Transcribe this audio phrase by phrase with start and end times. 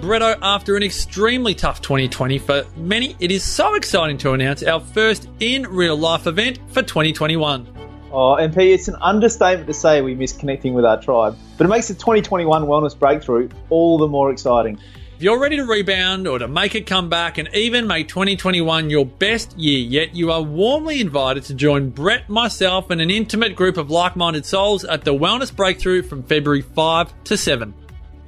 [0.00, 4.80] Bretto, after an extremely tough 2020 for many, it is so exciting to announce our
[4.80, 7.68] first in real life event for 2021.
[8.10, 11.68] Oh, MP, it's an understatement to say we miss connecting with our tribe, but it
[11.68, 14.78] makes the 2021 Wellness Breakthrough all the more exciting.
[15.16, 19.04] If you're ready to rebound or to make a comeback and even make 2021 your
[19.04, 23.76] best year yet, you are warmly invited to join Brett, myself, and an intimate group
[23.76, 27.74] of like minded souls at the Wellness Breakthrough from February 5 to 7.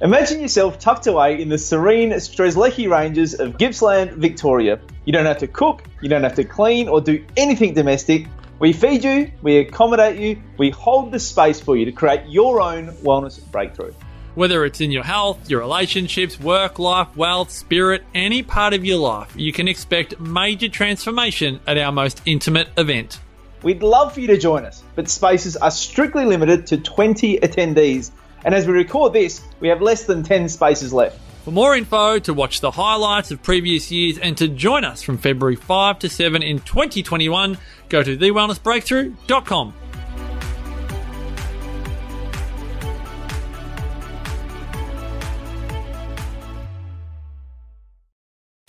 [0.03, 4.77] Imagine yourself tucked away in the serene Strzelecki Ranges of Gippsland, Victoria.
[5.05, 8.27] You don't have to cook, you don't have to clean or do anything domestic.
[8.59, 12.59] We feed you, we accommodate you, we hold the space for you to create your
[12.59, 13.93] own wellness breakthrough.
[14.35, 18.97] Whether it's in your health, your relationships, work life, wealth, spirit, any part of your
[18.97, 23.21] life, you can expect major transformation at our most intimate event.
[23.61, 28.11] We'd love for you to join us, but spaces are strictly limited to 20 attendees.
[28.45, 31.19] And as we record this, we have less than 10 spaces left.
[31.45, 35.17] For more info, to watch the highlights of previous years, and to join us from
[35.17, 37.57] February 5 to 7 in 2021,
[37.89, 39.73] go to thewellnessbreakthrough.com.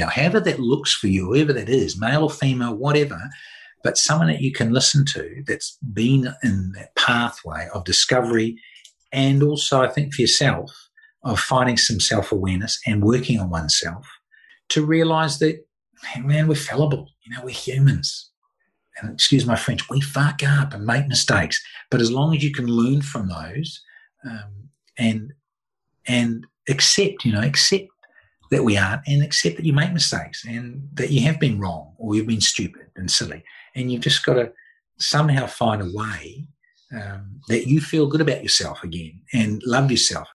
[0.00, 3.20] Now, however that looks for you, whoever that is, male or female, whatever,
[3.84, 8.56] but someone that you can listen to that's been in that pathway of discovery
[9.14, 10.70] and also, I think, for yourself,
[11.22, 14.06] of finding some self awareness and working on oneself
[14.70, 15.64] to realize that,
[16.20, 17.08] man, we're fallible.
[17.22, 18.30] You know, we're humans.
[19.00, 21.62] And excuse my French, we fuck up and make mistakes.
[21.90, 23.80] But as long as you can learn from those
[24.24, 25.32] um, and
[26.06, 27.88] and accept, you know, accept
[28.50, 31.94] that we are and accept that you make mistakes and that you have been wrong
[31.98, 33.42] or you've been stupid and silly.
[33.74, 34.52] And you've just got to
[34.98, 36.46] somehow find a way
[36.94, 40.28] um, that you feel good about yourself again and love yourself.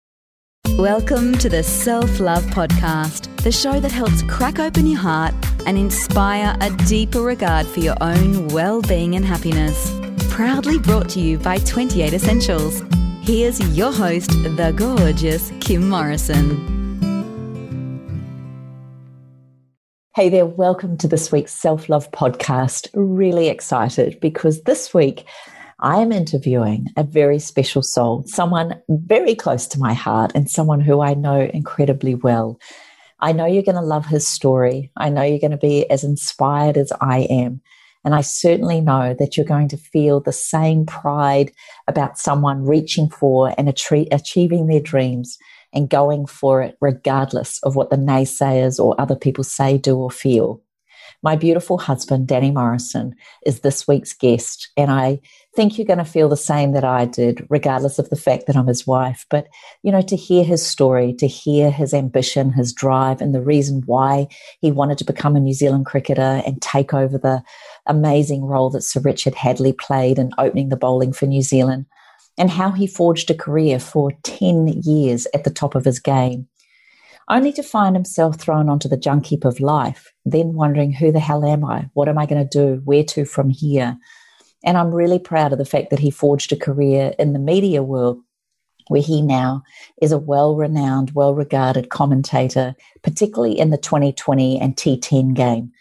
[0.76, 5.34] Welcome to the Self Love Podcast, the show that helps crack open your heart
[5.66, 9.90] and inspire a deeper regard for your own well being and happiness.
[10.30, 12.82] Proudly brought to you by 28 Essentials.
[13.22, 16.76] Here's your host, the gorgeous Kim Morrison.
[20.14, 22.88] Hey there, welcome to this week's Self Love Podcast.
[22.94, 25.24] Really excited because this week
[25.80, 30.80] I am interviewing a very special soul, someone very close to my heart, and someone
[30.80, 32.58] who I know incredibly well.
[33.20, 34.90] I know you're going to love his story.
[34.96, 37.60] I know you're going to be as inspired as I am.
[38.04, 41.52] And I certainly know that you're going to feel the same pride
[41.86, 45.38] about someone reaching for and achieving their dreams
[45.72, 50.10] and going for it, regardless of what the naysayers or other people say, do, or
[50.10, 50.60] feel.
[51.22, 53.14] My beautiful husband, Danny Morrison,
[53.44, 55.20] is this week's guest, and I
[55.58, 58.54] think you're going to feel the same that I did, regardless of the fact that
[58.54, 59.26] I'm his wife.
[59.28, 59.48] But,
[59.82, 63.82] you know, to hear his story, to hear his ambition, his drive, and the reason
[63.86, 64.28] why
[64.60, 67.42] he wanted to become a New Zealand cricketer and take over the
[67.86, 71.86] amazing role that Sir Richard Hadlee played in opening the bowling for New Zealand,
[72.38, 76.46] and how he forged a career for 10 years at the top of his game
[77.28, 81.20] only to find himself thrown onto the junk heap of life, then wondering, who the
[81.20, 81.90] hell am I?
[81.94, 82.80] What am I going to do?
[82.84, 83.98] Where to from here?
[84.68, 87.82] And I'm really proud of the fact that he forged a career in the media
[87.82, 88.20] world
[88.88, 89.62] where he now
[90.02, 95.72] is a well renowned, well regarded commentator, particularly in the 2020 and T10 game.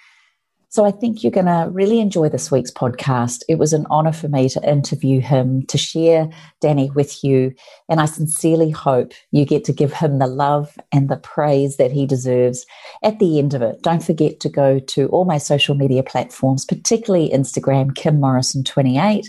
[0.78, 3.42] So I think you're going to really enjoy this week's podcast.
[3.50, 6.30] It was an honor for me to interview him, to share
[6.62, 7.56] Danny with you.
[7.90, 11.92] And I sincerely hope you get to give him the love and the praise that
[11.92, 12.64] he deserves
[13.02, 13.82] at the end of it.
[13.82, 19.28] Don't forget to go to all my social media platforms, particularly Instagram, Kim Morrison 28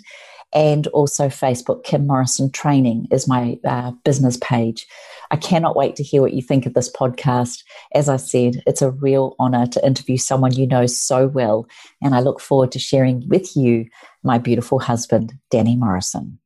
[0.52, 4.86] and also Facebook, Kim Morrison Training is my uh, business page.
[5.30, 7.62] I cannot wait to hear what you think of this podcast.
[7.94, 11.66] As I said, it's a real honor to interview someone you know so well,
[12.02, 13.86] and I look forward to sharing with you
[14.22, 16.38] my beautiful husband, Danny Morrison.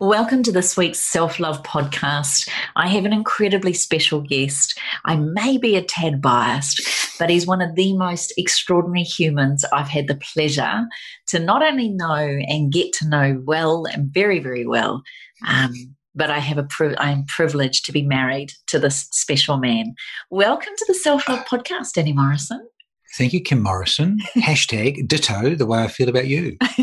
[0.00, 2.48] Welcome to this week's Self Love Podcast.
[2.76, 4.78] I have an incredibly special guest.
[5.04, 9.88] I may be a tad biased, but he's one of the most extraordinary humans I've
[9.88, 10.86] had the pleasure
[11.28, 15.02] to not only know and get to know well and very, very well,
[15.48, 15.72] um,
[16.18, 19.94] but I have a pri- I am privileged to be married to this special man.
[20.30, 22.68] Welcome to the Self Love Podcast, Danny Morrison.
[23.16, 24.18] Thank you, Kim Morrison.
[24.36, 26.56] Hashtag ditto the way I feel about you.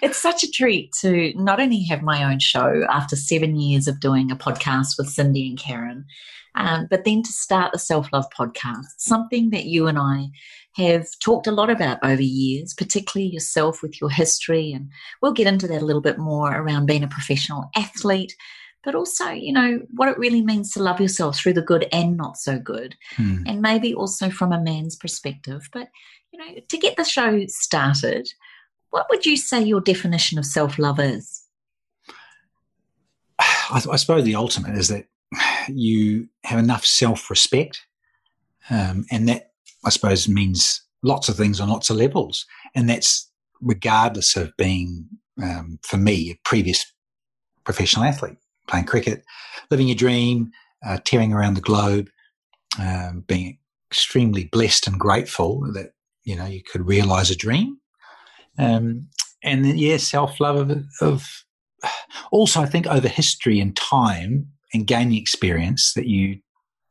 [0.00, 4.00] it's such a treat to not only have my own show after seven years of
[4.00, 6.04] doing a podcast with Cindy and Karen,
[6.54, 10.28] um, but then to start the Self Love podcast, something that you and I
[10.76, 14.72] have talked a lot about over years, particularly yourself with your history.
[14.72, 14.90] And
[15.22, 18.36] we'll get into that a little bit more around being a professional athlete,
[18.84, 22.16] but also, you know, what it really means to love yourself through the good and
[22.16, 22.94] not so good.
[23.16, 23.42] Hmm.
[23.46, 25.68] And maybe also from a man's perspective.
[25.72, 25.88] But,
[26.30, 28.28] you know, to get the show started,
[28.90, 31.42] what would you say your definition of self love is?
[33.38, 35.06] I, I, suppose the ultimate is that
[35.68, 37.80] you have enough self respect.
[38.68, 39.52] Um, and that,
[39.86, 42.44] I suppose, means lots of things on lots of levels.
[42.74, 43.30] And that's
[43.60, 45.08] regardless of being,
[45.42, 46.84] um, for me, a previous
[47.64, 48.36] professional athlete,
[48.68, 49.24] playing cricket,
[49.70, 50.50] living your dream,
[50.84, 52.08] uh, tearing around the globe,
[52.80, 53.58] um, being
[53.90, 55.92] extremely blessed and grateful that,
[56.24, 57.78] you know, you could realize a dream.
[58.58, 59.08] Um,
[59.42, 61.44] and then, yeah, self love of, of
[62.32, 66.40] also, I think over history and time and gaining experience that you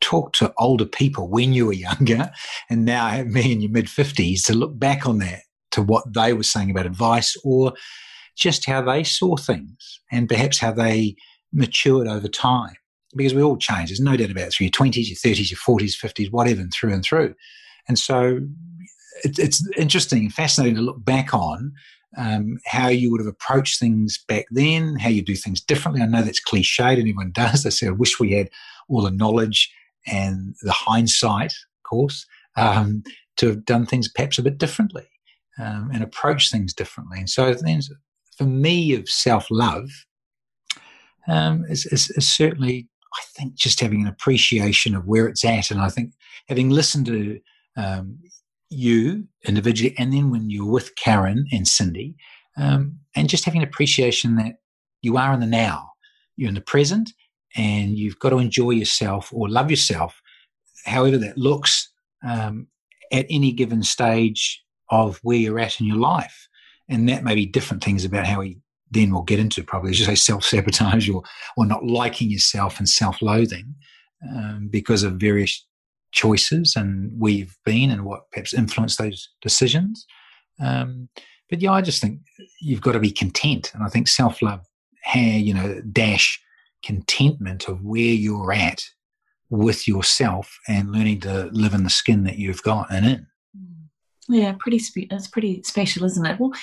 [0.05, 2.31] talk to older people when you were younger
[2.69, 5.41] and now me in your mid 50s to look back on that
[5.71, 7.73] to what they were saying about advice or
[8.37, 11.15] just how they saw things and perhaps how they
[11.51, 12.75] matured over time
[13.15, 13.89] because we all change.
[13.89, 16.71] There's no doubt about it through your 20s, your 30s, your 40s, 50s, whatever, and
[16.71, 17.33] through and through.
[17.87, 18.41] And so
[19.23, 21.73] it, it's interesting and fascinating to look back on
[22.17, 26.01] um, how you would have approached things back then, how you do things differently.
[26.01, 27.65] I know that's cliched, and everyone does.
[27.65, 28.49] I say, I wish we had
[28.87, 29.73] all the knowledge
[30.07, 32.25] and the hindsight, of course,
[32.55, 33.03] um,
[33.37, 35.07] to have done things perhaps a bit differently
[35.59, 37.19] um, and approach things differently.
[37.19, 37.81] And so, then,
[38.37, 39.89] for me, of self love
[41.27, 45.71] um, is, is, is certainly, I think, just having an appreciation of where it's at.
[45.71, 46.13] And I think
[46.47, 47.39] having listened to
[47.77, 48.19] um,
[48.69, 52.15] you individually, and then when you're with Karen and Cindy,
[52.57, 54.55] um, and just having an appreciation that
[55.01, 55.91] you are in the now,
[56.35, 57.11] you're in the present,
[57.55, 60.21] and you've got to enjoy yourself or love yourself,
[60.85, 61.89] however that looks,
[62.27, 62.67] um,
[63.11, 66.47] at any given stage of where you're at in your life.
[66.89, 68.59] And that may be different things about how we
[68.91, 71.23] then will get into probably, as you say, self sabotage or,
[71.57, 73.75] or not liking yourself and self loathing
[74.29, 75.65] um, because of various
[76.11, 80.05] choices and where you've been and what perhaps influenced those decisions.
[80.59, 81.09] Um,
[81.49, 82.21] but yeah, I just think
[82.61, 83.71] you've got to be content.
[83.73, 84.65] And I think self love,
[85.01, 86.41] hair, you know, dash
[86.85, 88.83] contentment of where you're at
[89.49, 93.27] with yourself and learning to live in the skin that you've got and in.
[94.27, 94.79] Yeah, pretty.
[94.79, 96.39] Spe- it's pretty special, isn't it?
[96.39, 96.53] Well,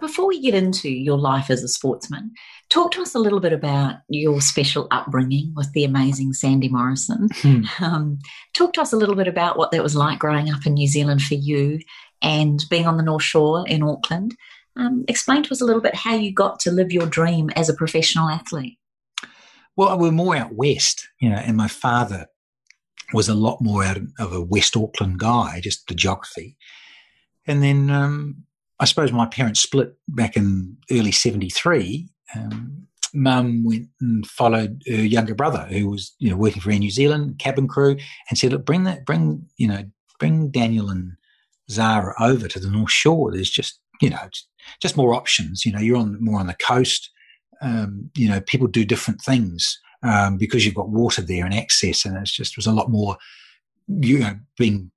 [0.00, 2.32] before we get into your life as a sportsman,
[2.68, 7.28] talk to us a little bit about your special upbringing with the amazing Sandy Morrison.
[7.36, 7.62] Hmm.
[7.80, 8.18] Um,
[8.52, 10.86] talk to us a little bit about what that was like growing up in New
[10.86, 11.80] Zealand for you
[12.20, 14.36] and being on the North Shore in Auckland.
[14.76, 17.68] Um, explain to us a little bit how you got to live your dream as
[17.68, 18.78] a professional athlete.
[19.76, 22.26] Well, we're more out west, you know, and my father
[23.12, 26.56] was a lot more out of a West Auckland guy, just the geography.
[27.46, 28.44] And then um,
[28.78, 32.08] I suppose my parents split back in early 73.
[32.36, 36.78] Um, Mum went and followed her younger brother, who was you know working for Air
[36.78, 37.96] New Zealand cabin crew,
[38.28, 39.82] and said, "Look, bring that, bring you know,
[40.20, 41.14] bring Daniel and
[41.68, 43.32] Zara over to the North Shore.
[43.32, 44.28] There's just you know,
[44.80, 45.64] just more options.
[45.64, 47.10] You know, you're on more on the coast.
[47.60, 52.04] Um, you know, people do different things um, because you've got water there and access,
[52.04, 53.16] and it's just was a lot more.
[53.88, 54.90] You know, being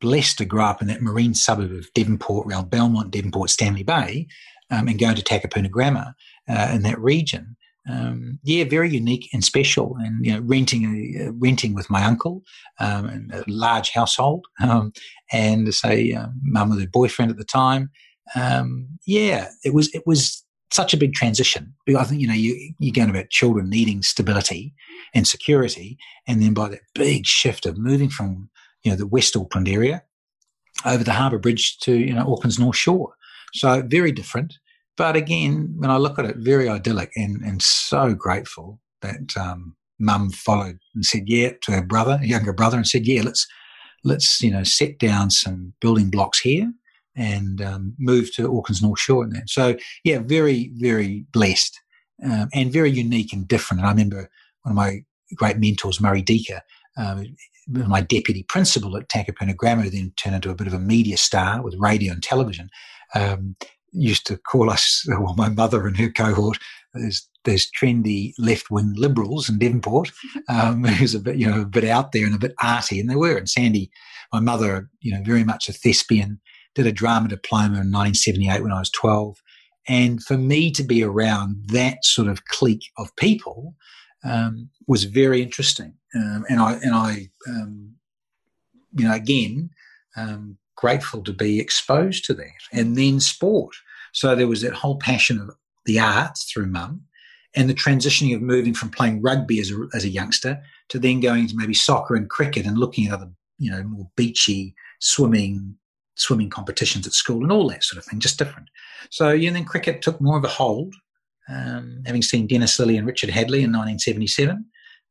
[0.00, 4.28] blessed to grow up in that marine suburb of Devonport, around Belmont, Devonport, Stanley Bay,
[4.70, 6.14] um, and going to Takapuna Grammar
[6.48, 7.56] uh, in that region.
[7.90, 9.96] Um, yeah, very unique and special.
[9.98, 10.84] And you know, renting
[11.20, 12.42] uh, renting with my uncle,
[12.80, 14.92] um, a large household, um,
[15.32, 17.90] and say uh, mum with her boyfriend at the time.
[18.34, 21.74] Um, yeah, it was it was such a big transition.
[21.96, 24.74] I think you know you you're going about children needing stability
[25.14, 28.50] and security, and then by that big shift of moving from
[28.82, 30.02] you know, the West Auckland area
[30.84, 33.14] over the harbour bridge to, you know, Auckland's North Shore.
[33.54, 34.54] So very different.
[34.96, 39.76] But again, when I look at it, very idyllic and, and so grateful that um,
[39.98, 43.46] mum followed and said, yeah, to her brother, younger brother, and said, yeah, let's,
[44.04, 46.72] let's, you know, set down some building blocks here
[47.18, 49.50] and um, move to Auckland's North Shore and that.
[49.50, 51.78] So yeah, very, very blessed
[52.24, 53.80] um, and very unique and different.
[53.80, 54.30] And I remember
[54.62, 55.00] one of my
[55.34, 56.60] great mentors, Murray Deaker,
[56.96, 57.24] um,
[57.68, 61.62] my deputy principal at Takapuna Grammar, then turned into a bit of a media star
[61.62, 62.70] with radio and television,
[63.14, 63.56] um,
[63.92, 66.58] used to call us, well, my mother and her cohort,
[66.94, 70.10] there's, there's trendy left wing liberals in Devonport,
[70.48, 73.00] um, who's a bit, you know, a bit out there and a bit arty.
[73.00, 73.36] And they were.
[73.36, 73.90] And Sandy,
[74.32, 76.40] my mother, you know, very much a thespian,
[76.78, 79.42] did a drama diploma in 1978 when I was 12.
[79.88, 83.74] And for me to be around that sort of clique of people
[84.24, 85.94] um, was very interesting.
[86.14, 87.94] Um, and I and I, um,
[88.92, 89.70] you know, again,
[90.16, 92.60] um, grateful to be exposed to that.
[92.72, 93.74] And then sport.
[94.12, 95.50] So there was that whole passion of
[95.84, 97.02] the arts through mum,
[97.56, 101.18] and the transitioning of moving from playing rugby as a, as a youngster to then
[101.18, 105.74] going to maybe soccer and cricket and looking at other, you know, more beachy swimming,
[106.18, 108.68] swimming competitions at school and all that sort of thing, just different.
[109.10, 110.94] So, yeah, then cricket took more of a hold,
[111.48, 114.64] um, having seen Dennis Lillee and Richard Hadlee in 1977,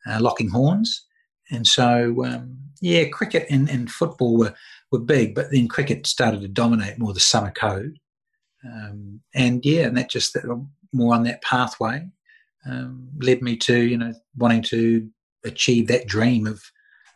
[0.07, 1.05] uh, locking horns.
[1.49, 4.53] And so, um, yeah, cricket and, and football were,
[4.91, 7.97] were big, but then cricket started to dominate more the summer code.
[8.65, 10.45] Um, and yeah, and that just that,
[10.93, 12.05] more on that pathway
[12.69, 15.09] um, led me to, you know, wanting to
[15.45, 16.61] achieve that dream of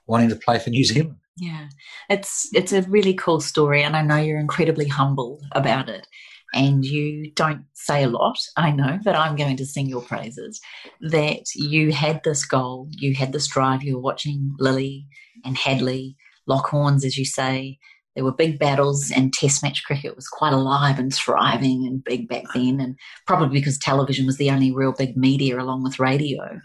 [0.08, 1.17] wanting to play for New Zealand.
[1.38, 1.67] Yeah,
[2.10, 6.08] it's it's a really cool story, and I know you're incredibly humble about it.
[6.53, 10.60] And you don't say a lot, I know, but I'm going to sing your praises.
[11.00, 15.05] That you had this goal, you had this drive, you were watching Lillee
[15.46, 16.15] and Hadlee,
[16.48, 17.79] lock horns, as you say.
[18.15, 22.27] There were big battles, and Test match cricket was quite alive and thriving and big
[22.27, 26.60] back then, and probably because television was the only real big media along with radio.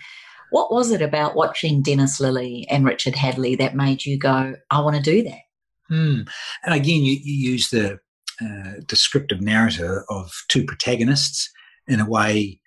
[0.51, 4.81] What was it about watching Dennis Lillee and Richard Hadlee that made you go, I
[4.81, 5.41] want to do that?
[5.89, 6.23] Hmm.
[6.65, 7.99] And again, you, you use the
[8.41, 11.51] uh, descriptive narrative of two protagonists
[11.87, 12.61] in a way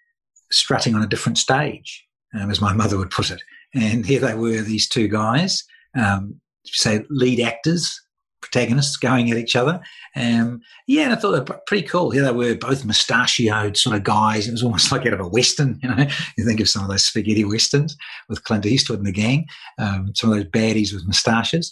[0.51, 3.41] strutting on a different stage, um, as my mother would put it.
[3.73, 5.63] And here they were, these two guys,
[5.95, 8.01] um, say lead actors,
[8.41, 9.81] protagonists going at each other.
[10.15, 12.11] Um, yeah, and I thought they were pretty cool.
[12.11, 14.47] Here they were, both mustachioed sort of guys.
[14.47, 16.07] It was almost like out of a western, you know.
[16.37, 17.95] You think of some of those spaghetti westerns
[18.27, 19.45] with Clint Eastwood and the gang,
[19.77, 21.71] um, some of those baddies with moustaches.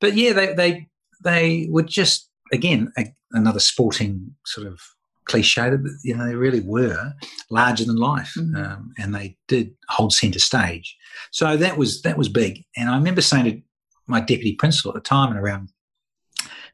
[0.00, 0.88] But yeah, they they
[1.22, 4.80] they were just again a, another sporting sort of
[5.26, 7.12] cliche that you know they really were
[7.50, 8.56] larger than life, mm-hmm.
[8.56, 10.96] um, and they did hold centre stage.
[11.30, 12.64] So that was that was big.
[12.76, 13.62] And I remember saying to
[14.06, 15.70] my deputy principal at the time, and around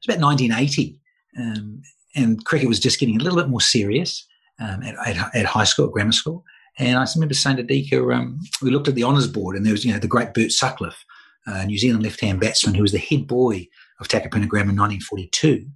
[0.03, 1.01] it's about 1980,
[1.39, 1.83] um,
[2.17, 4.27] and cricket was just getting a little bit more serious
[4.59, 6.45] um, at, at, at, high school, at grammar school.
[6.79, 9.73] And I remember saying to Deaker, um, we looked at the honours board, and there
[9.73, 11.05] was you know the great Bert Sutcliffe,
[11.47, 13.69] uh, New Zealand left-hand batsman, who was the head boy
[14.01, 15.67] of Takapuna Grammar in 1942.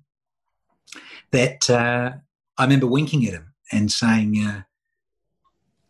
[1.31, 2.17] That uh,
[2.59, 4.63] I remember winking at him and saying, uh,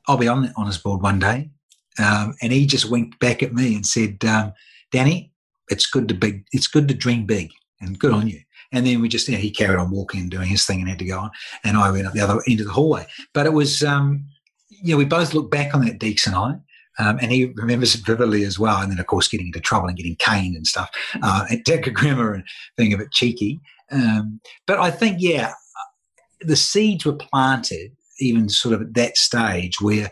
[0.09, 1.51] "I'll be on the honours board one day,"
[1.99, 4.53] um, and he just winked back at me and said, um,
[4.91, 5.33] "Danny,
[5.71, 8.41] it's good to be, it's good to dream big." And good on you.
[8.73, 10.89] And then we just, you know, he carried on walking and doing his thing and
[10.89, 11.31] had to go on.
[11.63, 13.07] And I went up the other end of the hallway.
[13.35, 14.25] But it was, um,
[14.69, 16.55] you know, we both look back on that, Deeks and I.
[16.99, 18.81] Um, and he remembers it vividly as well.
[18.81, 20.91] And then, of course, getting into trouble and getting caned and stuff
[21.23, 22.45] uh, at Deca Grammar and
[22.77, 23.61] being a bit cheeky.
[23.93, 25.53] Um, but I think, yeah,
[26.41, 30.11] the seeds were planted even sort of at that stage where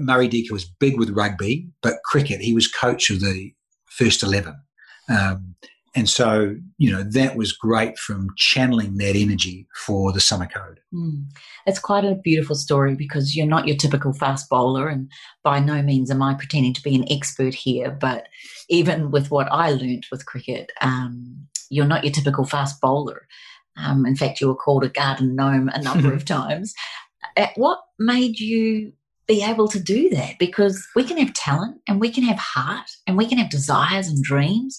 [0.00, 3.52] Murray Deaker was big with rugby, but cricket, he was coach of the
[3.86, 4.54] first 11.
[5.08, 5.54] Um,
[5.98, 10.78] and so, you know, that was great from channeling that energy for the summer code.
[10.94, 11.24] Mm.
[11.66, 14.86] It's quite a beautiful story because you're not your typical fast bowler.
[14.86, 15.10] And
[15.42, 17.90] by no means am I pretending to be an expert here.
[17.90, 18.28] But
[18.68, 23.26] even with what I learnt with cricket, um, you're not your typical fast bowler.
[23.76, 26.74] Um, in fact, you were called a garden gnome a number of times.
[27.56, 28.92] What made you
[29.26, 30.38] be able to do that?
[30.38, 34.06] Because we can have talent and we can have heart and we can have desires
[34.06, 34.78] and dreams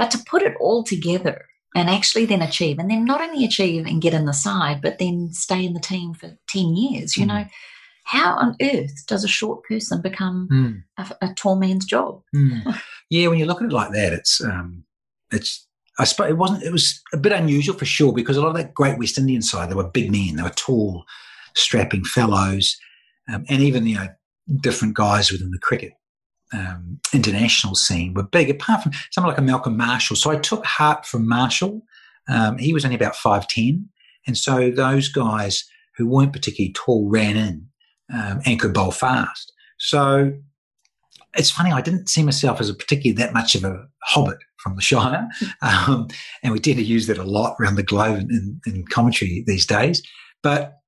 [0.00, 3.84] but to put it all together and actually then achieve, and then not only achieve
[3.84, 7.24] and get in the side, but then stay in the team for 10 years, you
[7.24, 7.28] mm.
[7.28, 7.44] know,
[8.04, 10.82] how on earth does a short person become mm.
[10.96, 12.22] a, a, tall man's job?
[12.34, 12.80] Mm.
[13.10, 14.84] yeah, when you look at it like that, it's, um,
[15.32, 15.66] it's,
[15.98, 18.56] I suppose it wasn't, it was a bit unusual for sure because a lot of
[18.56, 21.04] that great West Indian side, they were big men, they were tall,
[21.54, 22.74] strapping fellows,
[23.30, 24.08] um, and even, you know,
[24.62, 25.92] different guys within the cricket
[26.52, 30.16] um, international scene were big, apart from someone like a Malcolm Marshall.
[30.16, 31.82] So I took heart from Marshall.
[32.28, 33.84] Um, he was only about 5'10.
[34.26, 35.64] And so those guys
[35.96, 37.66] who weren't particularly tall ran in
[38.12, 39.52] um, and could bowl fast.
[39.78, 40.32] So
[41.36, 44.76] it's funny, I didn't see myself as a particularly that much of a hobbit from
[44.76, 45.28] the Shire.
[45.62, 46.08] Um,
[46.42, 49.44] and we tend to use that a lot around the globe in, in, in commentary
[49.46, 50.02] these days.
[50.42, 50.78] But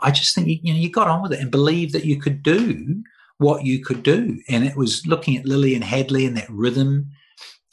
[0.00, 2.42] I just think, you know, you got on with it and believed that you could
[2.42, 3.02] do
[3.38, 4.40] what you could do.
[4.48, 7.06] And it was looking at Lillee and Hadlee and that rhythm.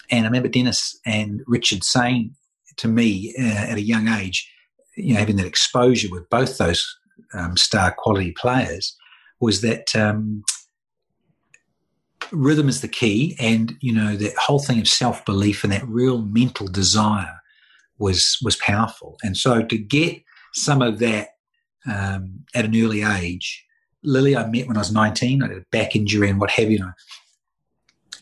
[0.09, 2.35] And I remember Dennis and Richard saying
[2.77, 4.49] to me uh, at a young age,
[4.95, 6.85] you know, having that exposure with both those
[7.33, 8.95] um, star quality players,
[9.41, 10.43] was that um,
[12.31, 13.35] rhythm is the key.
[13.39, 17.41] And, you know, that whole thing of self belief and that real mental desire
[17.97, 19.17] was was powerful.
[19.23, 20.21] And so to get
[20.53, 21.29] some of that
[21.91, 23.64] um, at an early age
[24.05, 25.41] Lillee, I met when I was 19.
[25.41, 26.79] I had a back injury and what have you.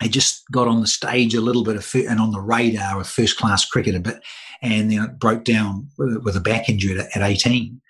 [0.02, 3.08] I just got on the stage a little bit of, and on the radar of
[3.08, 4.22] first class cricket a bit,
[4.62, 7.82] and then it broke down with, a back injury at, 18,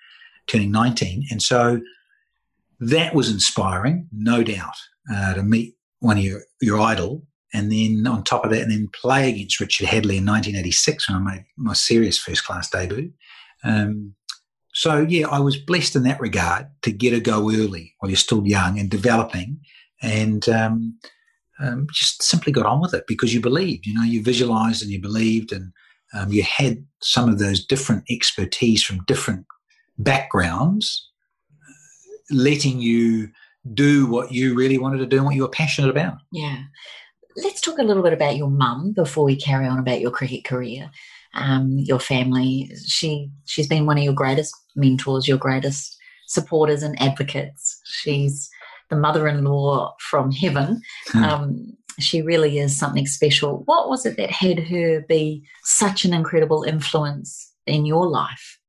[0.47, 1.25] turning 19.
[1.31, 1.81] And so
[2.79, 4.75] that was inspiring, no doubt,
[5.13, 7.23] uh, to meet one of your, your idol.
[7.53, 11.17] And then on top of that, and then play against Richard Hadlee in 1986 when
[11.17, 13.11] I made my serious first class debut.
[13.63, 14.15] Um,
[14.73, 18.17] so yeah, I was blessed in that regard to get a go early while you're
[18.17, 19.59] still young and developing,
[20.01, 20.97] and um,
[21.59, 23.85] um, just simply got on with it because you believed.
[23.85, 25.71] You know, you visualized and you believed, and
[26.13, 29.45] um, you had some of those different expertise from different
[29.99, 31.07] backgrounds,
[32.31, 33.29] letting you
[33.73, 36.17] do what you really wanted to do and what you were passionate about.
[36.31, 36.63] Yeah.
[37.37, 40.43] Let's talk a little bit about your mum before we carry on about your cricket
[40.43, 40.91] career.
[41.35, 42.71] Um, your family.
[42.85, 45.97] She she's been one of your greatest mentors, your greatest
[46.27, 47.81] supporters and advocates.
[47.85, 48.49] She's
[48.89, 50.81] the mother-in-law from heaven.
[51.07, 51.23] Hmm.
[51.23, 53.63] Um, she really is something special.
[53.65, 58.59] What was it that had her be such an incredible influence in your life?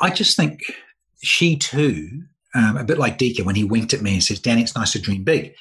[0.00, 0.60] I just think
[1.22, 2.22] she too,
[2.54, 4.92] um, a bit like Deaker when he winked at me and says, Danny, it's nice
[4.92, 5.54] to dream big,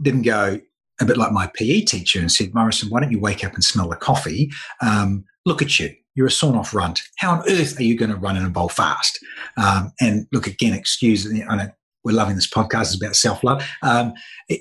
[0.00, 0.60] didn't go
[1.00, 3.64] a bit like my PE teacher and said, Morrison, why don't you wake up and
[3.64, 4.50] smell the coffee?
[4.80, 5.94] Um, look at you.
[6.14, 7.02] You're a sawn off runt.
[7.16, 9.18] How on earth are you going to run in a bowl fast?
[9.56, 11.68] Um, and look, again, excuse me, I know
[12.04, 13.64] we're loving this podcast, it's about self love.
[13.82, 14.12] Um,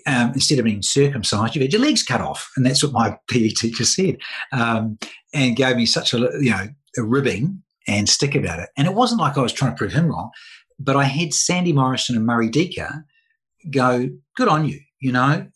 [0.06, 2.50] um, instead of being circumcised, you've had your legs cut off.
[2.56, 4.18] And that's what my PE teacher said.
[4.52, 4.98] Um,
[5.34, 8.70] and gave me such a, you know, a ribbing and stick about it.
[8.78, 10.30] And it wasn't like I was trying to prove him wrong,
[10.80, 13.06] but I had Sandy Morrison and Murray Deaker
[13.70, 15.48] go, good on you, you know,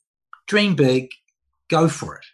[0.48, 1.10] dream big,
[1.70, 2.26] go for it.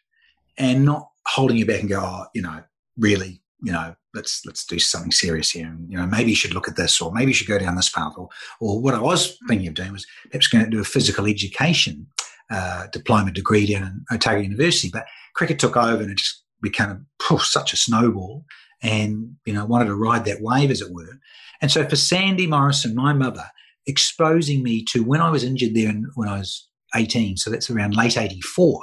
[0.58, 2.62] And not holding you back and go, oh, you know,
[2.98, 5.68] really, you know, let's let's do something serious here.
[5.68, 7.76] And, you know, maybe you should look at this or maybe you should go down
[7.76, 8.14] this path.
[8.18, 11.26] Or or what I was thinking of doing was perhaps going to do a physical
[11.26, 12.08] education
[12.52, 14.90] uh, diploma degree down in Otago University.
[14.92, 18.46] But cricket took over and it just became a, such a snowball
[18.82, 21.20] and you know wanted to ride that wave as it were
[21.62, 23.46] and so for sandy morrison my mother
[23.86, 27.70] exposing me to when i was injured there in, when i was 18 so that's
[27.70, 28.82] around late 84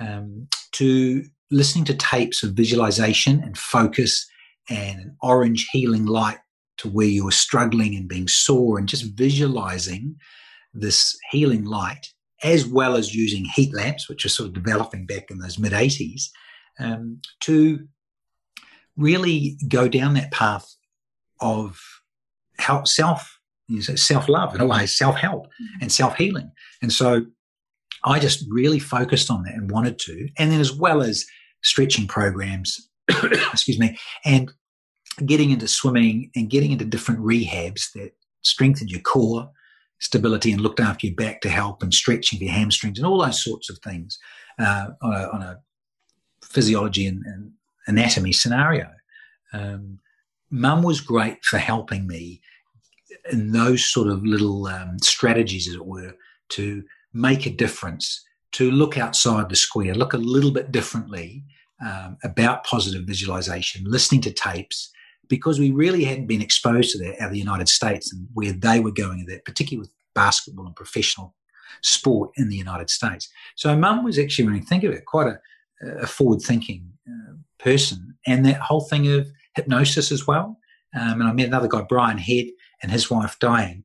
[0.00, 4.28] um, to listening to tapes of visualization and focus
[4.68, 6.38] and an orange healing light
[6.76, 10.16] to where you were struggling and being sore and just visualizing
[10.74, 12.08] this healing light
[12.44, 15.72] as well as using heat lamps which are sort of developing back in those mid
[15.72, 16.24] 80s
[16.78, 17.86] um, to
[18.96, 20.74] really go down that path
[21.40, 21.80] of
[22.58, 25.46] help self you know, self love in a way, self help
[25.80, 26.50] and self healing.
[26.82, 27.26] And so
[28.04, 30.28] I just really focused on that and wanted to.
[30.38, 31.24] And then as well as
[31.62, 34.52] stretching programs, excuse me, and
[35.26, 39.50] getting into swimming and getting into different rehabs that strengthened your core
[40.00, 43.42] stability and looked after your back to help and stretching your hamstrings and all those
[43.42, 44.18] sorts of things
[44.58, 45.58] uh, on, a, on, a,
[46.44, 47.52] physiology and, and
[47.88, 48.88] anatomy scenario.
[49.52, 49.98] Um,
[50.50, 52.40] Mum was great for helping me
[53.30, 56.14] in those sort of little um, strategies, as it were,
[56.50, 56.84] to
[57.20, 61.44] make a difference, to look outside the square, look a little bit differently
[61.84, 64.90] um, about positive visualization, listening to tapes,
[65.28, 68.52] because we really hadn't been exposed to that out of the United States and where
[68.52, 71.34] they were going at that, particularly with basketball and professional
[71.82, 73.28] sport in the United States.
[73.54, 75.38] So mum was actually, when you think of it, quite a,
[76.00, 78.16] a forward thinking uh, person.
[78.26, 80.58] And that whole thing of hypnosis as well.
[80.98, 82.46] Um, and I met another guy, Brian Head,
[82.82, 83.84] and his wife, Diane.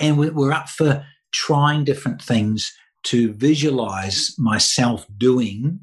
[0.00, 2.72] And we're up for trying different things
[3.04, 5.80] to visualize myself doing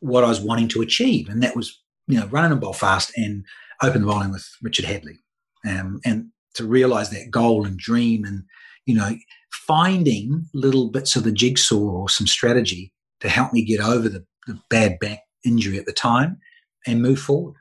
[0.00, 1.28] what I was wanting to achieve.
[1.28, 3.44] And that was, you know, running a Belfast and
[3.82, 5.18] open the bowling with Richard Hadlee.
[5.66, 8.44] Um, and to realize that goal and dream and,
[8.86, 9.16] you know,
[9.52, 14.24] finding little bits of the jigsaw or some strategy to help me get over the,
[14.46, 16.38] the bad back injury at the time
[16.86, 17.54] and move forward.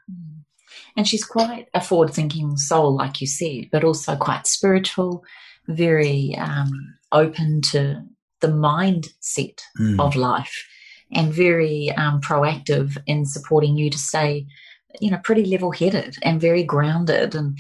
[0.96, 5.24] And she's quite a forward thinking soul, like you said, but also quite spiritual,
[5.68, 8.04] very um, open to
[8.42, 10.00] the mindset Mm.
[10.00, 10.66] of life
[11.12, 14.46] and very um, proactive in supporting you to stay,
[15.00, 17.34] you know, pretty level headed and very grounded.
[17.34, 17.58] And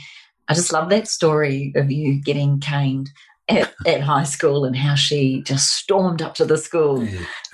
[0.48, 3.10] I just love that story of you getting caned
[3.50, 7.04] at, at high school and how she just stormed up to the school.
[7.04, 7.20] Yeah.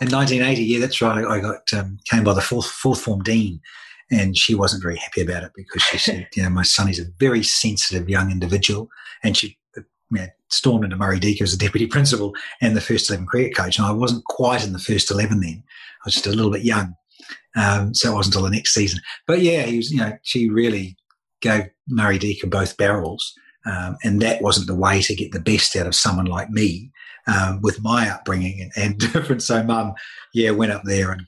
[0.00, 1.24] in 1980, yeah, that's right.
[1.24, 3.60] I got um, came by the fourth, fourth form dean,
[4.10, 6.98] and she wasn't very happy about it because she said, you know, my son is
[6.98, 8.88] a very sensitive young individual,
[9.22, 9.56] and she
[10.10, 13.56] you know, stormed into Murray Deaker as a deputy principal and the first 11 cricket
[13.56, 13.78] coach.
[13.78, 15.62] And I wasn't quite in the first 11 then.
[15.66, 16.94] I was just a little bit young.
[17.56, 19.00] Um, so it wasn't until the next season.
[19.26, 20.96] But yeah, he was, you know, she really
[21.40, 23.34] gave Murray Deaker both barrels.
[23.64, 26.92] Um, and that wasn't the way to get the best out of someone like me
[27.26, 29.42] um, with my upbringing and, and different.
[29.42, 29.94] So mum,
[30.32, 31.26] yeah, went up there and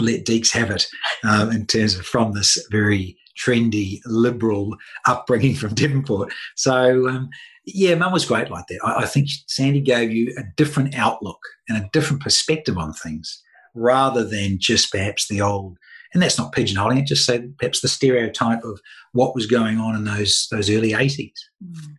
[0.00, 0.86] let Deeks have it
[1.24, 6.32] um, in terms of from this very trendy, liberal upbringing from Devonport.
[6.56, 7.30] So, um,
[7.66, 8.78] yeah, mum was great like that.
[8.84, 13.42] I, I, think Sandy gave you a different outlook and a different perspective on things
[13.74, 15.76] rather than just perhaps the old,
[16.14, 18.80] and that's not pigeonholing it, just say perhaps the stereotype of
[19.12, 21.32] what was going on in those, those early 80s.
[21.62, 21.96] Mm.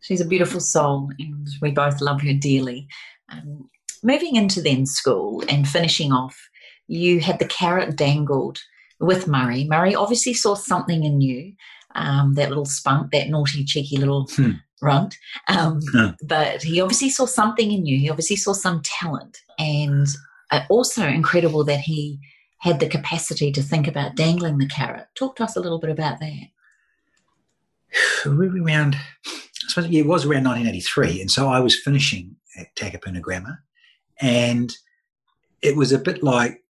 [0.00, 2.88] She's a beautiful soul and we both love her dearly.
[3.28, 3.68] Um,
[4.02, 6.48] moving into then school and finishing off,
[6.86, 8.60] you had the carrot dangled
[8.98, 9.64] with Murray.
[9.64, 11.52] Murray obviously saw something in you,
[11.94, 14.52] um, that little spunk, that naughty, cheeky little hmm.
[14.82, 15.16] Runt.
[15.48, 15.80] Um,
[16.22, 17.98] But he obviously saw something in you.
[17.98, 19.38] He obviously saw some talent.
[19.58, 20.06] And
[20.50, 22.18] uh, also incredible that he
[22.58, 25.06] had the capacity to think about dangling the carrot.
[25.14, 26.48] Talk to us a little bit about that.
[28.26, 31.20] We were around, I suppose, yeah, it was around 1983.
[31.20, 33.62] And so I was finishing at Takapuna Grammar.
[34.20, 34.72] And
[35.62, 36.62] it was a bit like,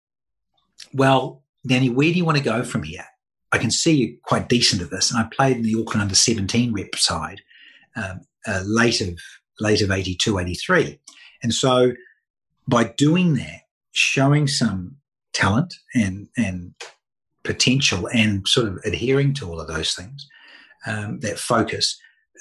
[0.94, 3.04] well, Danny, where do you want to go from here?
[3.52, 5.10] I can see you're quite decent at this.
[5.10, 7.42] And I played in the Auckland under 17 rep side
[7.96, 9.18] um, uh, late of
[9.60, 10.98] late of 82, 83.
[11.42, 11.92] And so
[12.66, 14.96] by doing that, showing some
[15.32, 16.74] talent and and
[17.42, 20.28] potential and sort of adhering to all of those things,
[20.86, 21.98] um, that focus.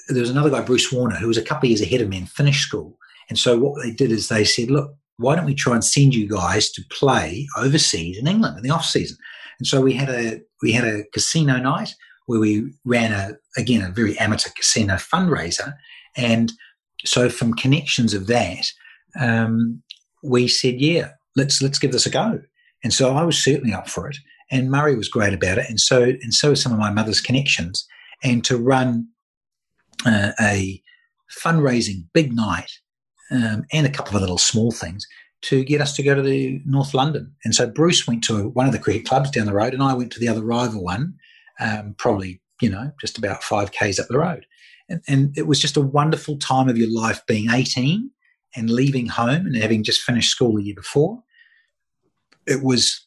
[0.08, 2.18] There was another guy, Bruce Warner, who was a couple of years ahead of me
[2.18, 2.96] and finished school.
[3.28, 6.14] And so what they did is they said, look, why don't we try and send
[6.14, 9.18] you guys to play overseas in England in the off season?
[9.58, 11.94] And so we had a we had a casino night
[12.30, 15.74] where we ran a again a very amateur casino fundraiser,
[16.16, 16.52] and
[17.04, 18.70] so from connections of that,
[19.18, 19.82] um,
[20.22, 22.40] we said, yeah, let's let's give this a go.
[22.84, 24.16] And so I was certainly up for it,
[24.48, 27.84] and Murray was great about it, and so and so some of my mother's connections,
[28.22, 29.08] and to run
[30.06, 30.80] uh, a
[31.44, 32.70] fundraising big night
[33.32, 35.04] um, and a couple of little small things
[35.42, 37.34] to get us to go to the North London.
[37.44, 39.94] And so Bruce went to one of the cricket clubs down the road, and I
[39.94, 41.14] went to the other rival one,
[41.58, 44.46] um, probably you know just about five k's up the road.
[44.88, 48.10] And, and it was just a wonderful time of your life being 18
[48.56, 51.22] and leaving home and having just finished school the year before.
[52.46, 53.06] It was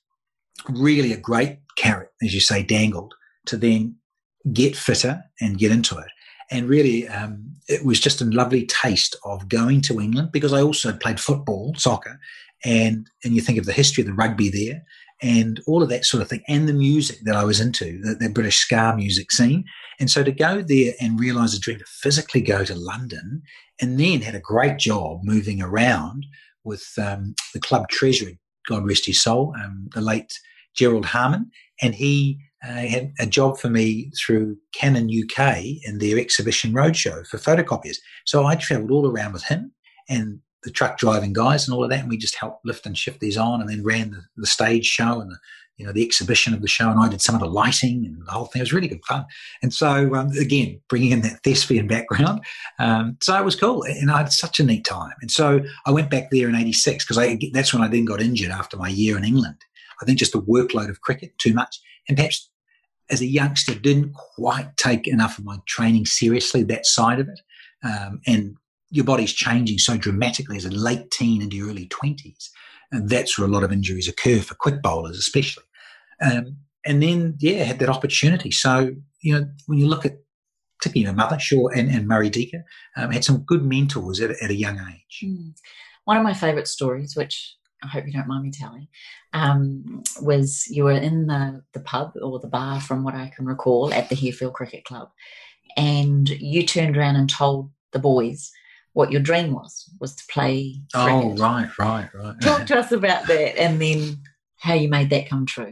[0.69, 3.13] really a great carrot, as you say, dangled
[3.47, 3.97] to then
[4.53, 6.07] get fitter and get into it.
[6.49, 10.61] And really, um, it was just a lovely taste of going to England because I
[10.61, 12.19] also played football, soccer,
[12.63, 14.83] and and you think of the history of the rugby there
[15.23, 18.15] and all of that sort of thing, and the music that I was into, the,
[18.15, 19.63] the British ska music scene.
[19.99, 23.41] And so to go there and realize a dream to physically go to London,
[23.81, 26.25] and then had a great job moving around
[26.63, 28.31] with um, the club treasurer,
[28.67, 30.31] God rest his soul, um, the late
[30.75, 31.49] Gerald Harmon,
[31.81, 37.25] and he uh, had a job for me through Canon UK in their exhibition roadshow
[37.27, 37.97] for photocopiers.
[38.25, 39.73] So I travelled all around with him
[40.09, 42.97] and the truck driving guys and all of that, and we just helped lift and
[42.97, 45.37] shift these on, and then ran the, the stage show and the
[45.77, 48.25] you know the exhibition of the show, and I did some of the lighting and
[48.25, 48.59] the whole thing.
[48.59, 49.25] It was really good fun.
[49.61, 52.41] And so um, again, bringing in that thespian background,
[52.79, 55.13] um, so it was cool, and I had such a neat time.
[55.21, 58.51] And so I went back there in '86 because that's when I then got injured
[58.51, 59.57] after my year in England.
[60.01, 62.49] I think just the workload of cricket too much, and perhaps
[63.09, 67.39] as a youngster didn't quite take enough of my training seriously, that side of it.
[67.83, 68.55] Um, and
[68.93, 72.49] your body's changing so dramatically as a late teen into your early 20s.
[72.91, 75.63] And that's where a lot of injuries occur for quick bowlers, especially.
[76.21, 78.51] Um, and then, yeah, had that opportunity.
[78.51, 80.19] So, you know, when you look at
[80.77, 82.63] particularly your mother, sure, and, and Murray Deaker,
[82.95, 85.23] um, had some good mentors at, at a young age.
[85.23, 85.55] Mm.
[86.05, 88.87] One of my favourite stories, which I hope you don't mind me telling,
[89.33, 93.47] um, was you were in the, the pub or the bar, from what I can
[93.47, 95.09] recall, at the Harefield Cricket Club,
[95.75, 98.51] and you turned around and told the boys
[98.93, 100.81] what your dream was, was to play.
[100.93, 101.23] Oh, cricket.
[101.23, 102.41] Oh, right, right, right.
[102.41, 104.17] Talk to us about that, and then
[104.57, 105.71] how you made that come true.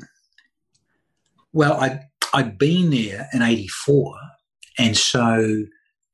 [1.54, 2.02] Well, I
[2.34, 4.16] I'd been there in '84,
[4.78, 5.64] and so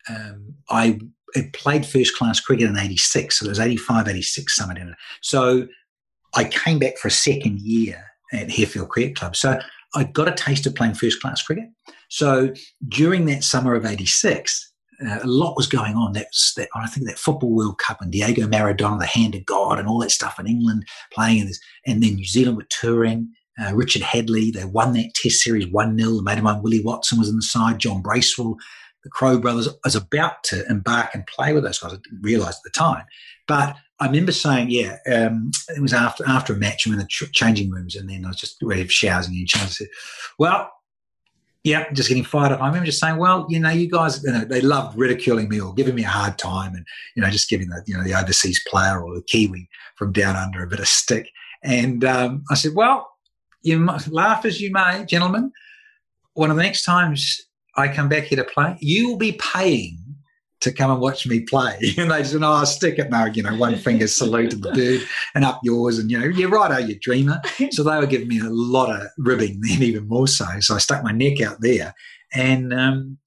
[0.09, 0.99] um, I
[1.35, 3.39] had played first class cricket in '86.
[3.39, 4.75] So it was '85, '86 summer.
[5.21, 5.67] So
[6.35, 9.35] I came back for a second year at Harefield Cricket Club.
[9.35, 9.59] So
[9.95, 11.69] I got a taste of playing first class cricket.
[12.09, 12.53] So
[12.87, 14.73] during that summer of 86,
[15.05, 16.13] uh, a lot was going on.
[16.13, 19.79] That's that I think that football World Cup and Diego Maradona, the hand of God,
[19.79, 23.31] and all that stuff in England playing, in this, and then New Zealand were touring.
[23.59, 26.83] Uh, Richard Hadlee, they won that Test series one 0 The mate of mine, Willie
[26.83, 27.79] Watson, was on the side.
[27.79, 28.55] John Bracewell,
[29.03, 31.93] the Crowe brothers, was about to embark and play with those guys.
[31.93, 33.05] I didn't realise at the time,
[33.47, 37.07] but I remember saying, yeah, um, it was after after a match, I'm in the
[37.07, 39.87] ch- changing rooms, and then I was just ready for showers and said,
[40.37, 40.71] well,
[41.67, 42.61] yeah, just getting fired up.
[42.61, 45.59] I remember just saying, well, you know, you guys, you know, they loved ridiculing me
[45.59, 48.13] or giving me a hard time, and you know, just giving the you know the
[48.13, 51.29] overseas player or the Kiwi from down under a bit of stick.
[51.63, 53.09] And um, I said, well,
[53.63, 55.51] you laugh as you may, gentlemen.
[56.35, 57.41] one of the next times
[57.75, 59.97] I come back here to play, you will be paying
[60.61, 61.77] to come and watch me play.
[61.97, 64.71] And they said, oh, I'll stick it, no, you know, one finger salute to the
[64.71, 65.99] bird and up yours.
[65.99, 67.41] And, you know, you're right, oh, you dreamer.
[67.71, 70.45] So they were giving me a lot of ribbing then, even more so.
[70.59, 71.93] So I stuck my neck out there.
[72.33, 73.17] And um,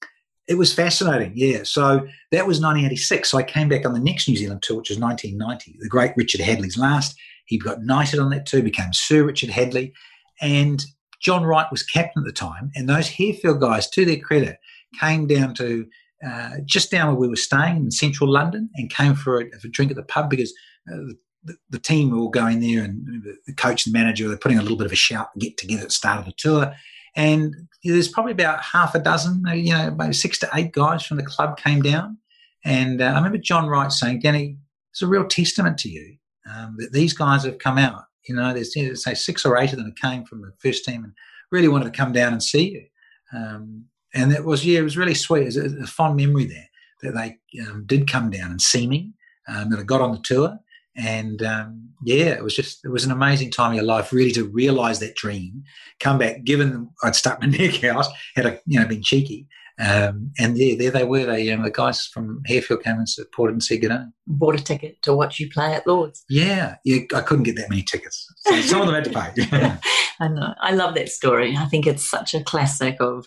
[0.48, 1.62] it was fascinating, yeah.
[1.64, 3.30] So that was 1986.
[3.30, 5.78] So I came back on the next New Zealand tour, which was 1990.
[5.80, 7.16] The great Richard Hadlee's last.
[7.46, 9.92] He got knighted on that tour, became Sir Richard Hadlee.
[10.40, 10.84] And
[11.20, 12.70] John Wright was captain at the time.
[12.74, 14.58] And those Harefield guys, to their credit,
[14.98, 15.86] came down to
[16.26, 19.68] uh, just down where we were staying in central London and came for a, a
[19.68, 20.52] drink at the pub because
[20.92, 24.58] uh, the, the, team were all going there and the coach and manager were putting
[24.58, 26.74] a little bit of a shout get together at the start of the tour.
[27.16, 31.16] And there's probably about half a dozen, you know, maybe six to eight guys from
[31.16, 32.18] the club came down.
[32.64, 34.58] And uh, I remember John Wright saying, Danny,
[34.92, 36.16] it's a real testament to you
[36.54, 38.04] um, that these guys have come out.
[38.28, 40.84] You know, there's, you know, say six or eight of them came from the first
[40.84, 41.14] team and
[41.50, 42.86] really wanted to come down and see you.
[43.32, 45.42] Um, and it was yeah, it was really sweet.
[45.42, 46.68] It was a, a fond memory there
[47.02, 49.12] that they um, did come down and see me.
[49.48, 50.58] Um, that I got on the tour,
[50.96, 54.32] and um, yeah, it was just it was an amazing time of your life, really,
[54.32, 55.64] to realise that dream,
[55.98, 56.44] come back.
[56.44, 59.48] Given I'd stuck my neck out, had a, you know been cheeky,
[59.80, 61.24] um, and there, there they were.
[61.24, 64.04] They, um, the guys from Harefield came and supported and said good day.
[64.26, 66.24] Bought a ticket to watch you play at Lords.
[66.28, 67.00] Yeah, yeah.
[67.14, 69.78] I couldn't get that many tickets, so some of them had to pay.
[70.20, 70.54] I know.
[70.60, 71.56] I love that story.
[71.56, 73.26] I think it's such a classic of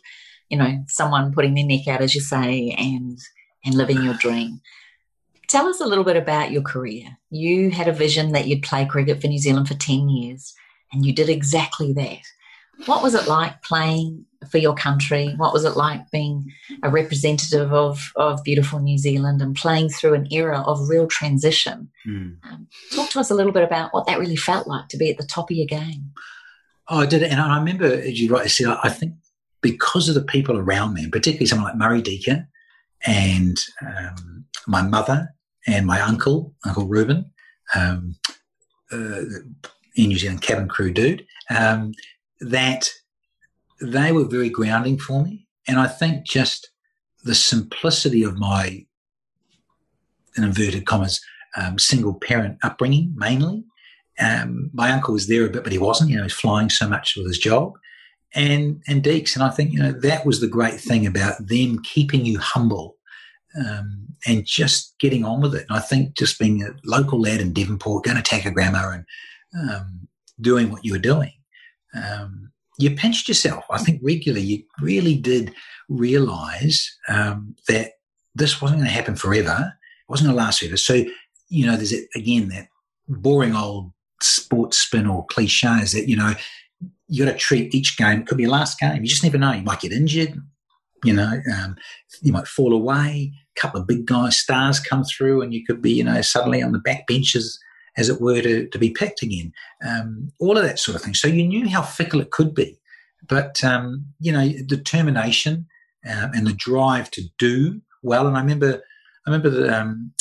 [0.53, 3.17] you know, someone putting their neck out, as you say, and
[3.65, 4.61] and living your dream.
[5.47, 7.17] Tell us a little bit about your career.
[7.31, 10.53] You had a vision that you'd play cricket for New Zealand for 10 years,
[10.91, 12.19] and you did exactly that.
[12.85, 15.33] What was it like playing for your country?
[15.37, 16.51] What was it like being
[16.83, 21.89] a representative of, of beautiful New Zealand and playing through an era of real transition?
[22.05, 22.37] Mm.
[22.43, 25.09] Um, talk to us a little bit about what that really felt like to be
[25.09, 26.11] at the top of your game.
[26.89, 27.23] Oh, I did.
[27.23, 27.31] it.
[27.31, 29.13] And I remember, as you rightly said, I think
[29.63, 32.47] because of the people around me, and particularly someone like Murray Deaker
[33.05, 35.33] and um, my mother
[35.65, 37.31] and my uncle, Uncle Reuben,
[37.73, 38.15] um,
[38.91, 39.21] uh,
[39.95, 41.93] in New Zealand cabin crew dude, um,
[42.41, 42.89] that
[43.81, 45.47] they were very grounding for me.
[45.67, 46.69] And I think just
[47.23, 48.85] the simplicity of my,
[50.35, 51.21] in inverted commas,
[51.55, 53.63] um, single parent upbringing mainly.
[54.19, 56.09] Um, my uncle was there a bit, but he wasn't.
[56.09, 57.73] You know, he was flying so much with his job
[58.35, 59.35] and and Deeks.
[59.35, 62.97] And I think you know that was the great thing about them keeping you humble
[63.57, 65.65] um, and just getting on with it.
[65.69, 69.05] And I think just being a local lad in Devonport, going to Takagramma and
[69.69, 70.07] um,
[70.41, 71.33] doing what you were doing,
[71.95, 73.65] um, you pinched yourself.
[73.69, 75.53] I think regularly you really did
[75.89, 77.93] realise um, that
[78.35, 79.73] this wasn't going to happen forever.
[79.73, 80.77] It wasn't going to last forever.
[80.77, 81.05] So
[81.49, 82.67] you know, there's again that
[83.07, 83.91] boring old
[84.21, 86.33] sports spin or cliche is that you know
[87.07, 88.21] you got to treat each game.
[88.21, 89.03] It could be your last game.
[89.03, 89.51] You just never know.
[89.51, 90.35] You might get injured.
[91.03, 91.75] You know, um,
[92.21, 93.33] you might fall away.
[93.55, 96.63] A couple of big guys, stars come through, and you could be, you know, suddenly
[96.63, 97.59] on the back benches,
[97.97, 99.51] as it were, to, to be picked again.
[99.85, 101.13] Um, all of that sort of thing.
[101.13, 102.79] So you knew how fickle it could be,
[103.27, 105.67] but um, you know, determination
[106.09, 108.25] um, and the drive to do well.
[108.25, 108.81] And I remember,
[109.27, 110.13] I remember the, um,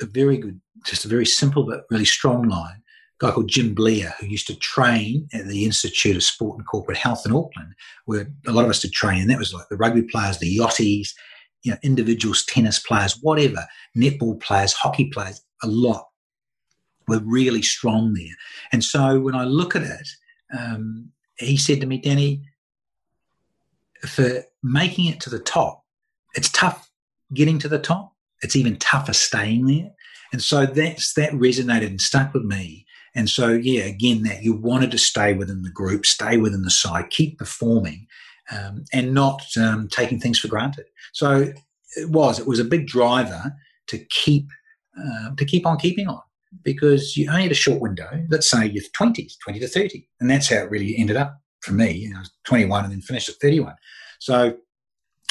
[0.00, 2.81] a very good, just a very simple but really strong line
[3.22, 6.98] guy called Jim Blair, who used to train at the Institute of Sport and Corporate
[6.98, 7.72] Health in Auckland,
[8.04, 9.20] where a lot of us did train.
[9.20, 11.10] And that was like the rugby players, the yachties,
[11.62, 13.64] you know, individuals, tennis players, whatever,
[13.96, 16.08] netball players, hockey players, a lot
[17.06, 18.34] were really strong there.
[18.72, 20.08] And so when I look at it,
[20.58, 22.42] um, he said to me, Danny,
[24.04, 25.84] for making it to the top,
[26.34, 26.90] it's tough
[27.32, 28.14] getting to the top.
[28.42, 29.90] It's even tougher staying there.
[30.32, 34.54] And so that's that resonated and stuck with me and so, yeah, again, that you
[34.54, 38.06] wanted to stay within the group, stay within the side, keep performing,
[38.50, 40.86] um, and not um, taking things for granted.
[41.12, 41.52] So
[41.96, 42.38] it was.
[42.38, 43.54] It was a big driver
[43.88, 44.48] to keep
[44.98, 46.20] uh, to keep on keeping on
[46.62, 48.08] because you only had a short window.
[48.28, 51.72] Let's say you're 20s, 20 to 30, and that's how it really ended up for
[51.72, 51.92] me.
[51.92, 53.74] You know, I was 21 and then finished at 31.
[54.20, 54.56] So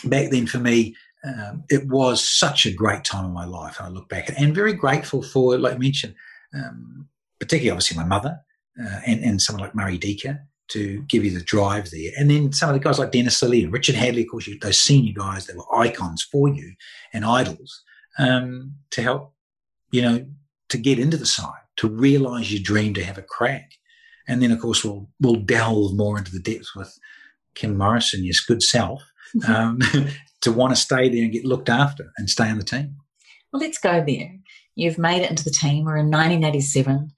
[0.06, 3.80] back then, for me, um, it was such a great time in my life.
[3.80, 6.16] I look back and very grateful for, like I mentioned,
[6.56, 7.08] um,
[7.42, 8.40] particularly obviously my mother
[8.82, 12.12] uh, and, and someone like Murray Deaker to give you the drive there.
[12.18, 14.58] And then some of the guys like Dennis Lillee and Richard Hadlee, of course, you,
[14.60, 16.74] those senior guys that were icons for you
[17.12, 17.84] and idols
[18.18, 19.34] um, to help,
[19.92, 20.26] you know,
[20.70, 23.72] to get into the side, to realize your dream, to have a crack.
[24.28, 26.98] And then, of course, we'll, we'll delve more into the depths with
[27.56, 29.02] Kim Morrison, your good self,
[29.48, 29.80] um,
[30.42, 32.96] to want to stay there and get looked after and stay on the team.
[33.52, 34.38] Well, let's go there.
[34.76, 35.84] You've made it into the team.
[35.84, 37.12] We're in 1987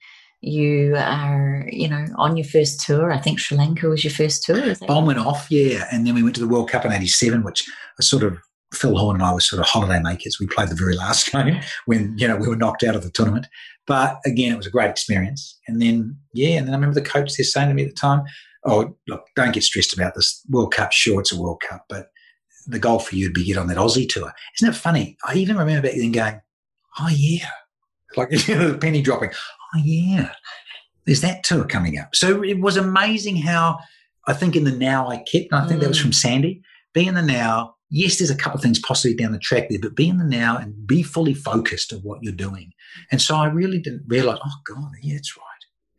[0.46, 3.12] you are, you know, on your first tour.
[3.12, 4.74] I think Sri Lanka was your first tour.
[4.86, 7.64] Bomb went off, yeah, and then we went to the World Cup in '87, which
[7.98, 8.38] I sort of
[8.74, 10.38] Phil Horne and I were sort of holiday makers.
[10.38, 13.10] We played the very last game when you know we were knocked out of the
[13.10, 13.46] tournament.
[13.86, 15.58] But again, it was a great experience.
[15.66, 17.94] And then yeah, and then I remember the coach there saying to me at the
[17.94, 18.24] time,
[18.64, 20.92] "Oh, look, don't get stressed about this World Cup.
[20.92, 22.08] Sure, it's a World Cup, but
[22.66, 25.16] the goal for you would be get on that Aussie tour." Isn't it funny?
[25.26, 26.40] I even remember back then going,
[26.98, 27.48] "Oh yeah,"
[28.16, 29.30] like you know, the penny dropping.
[29.74, 30.32] Oh yeah,
[31.04, 32.14] there's that tour coming up.
[32.14, 33.78] So it was amazing how
[34.26, 36.02] I think in the now I kept, and I think that was Mm.
[36.02, 37.74] from Sandy, be in the now.
[37.90, 40.24] Yes, there's a couple of things possibly down the track there, but be in the
[40.24, 42.72] now and be fully focused of what you're doing.
[43.12, 45.44] And so I really didn't realize, oh God, yeah, that's right.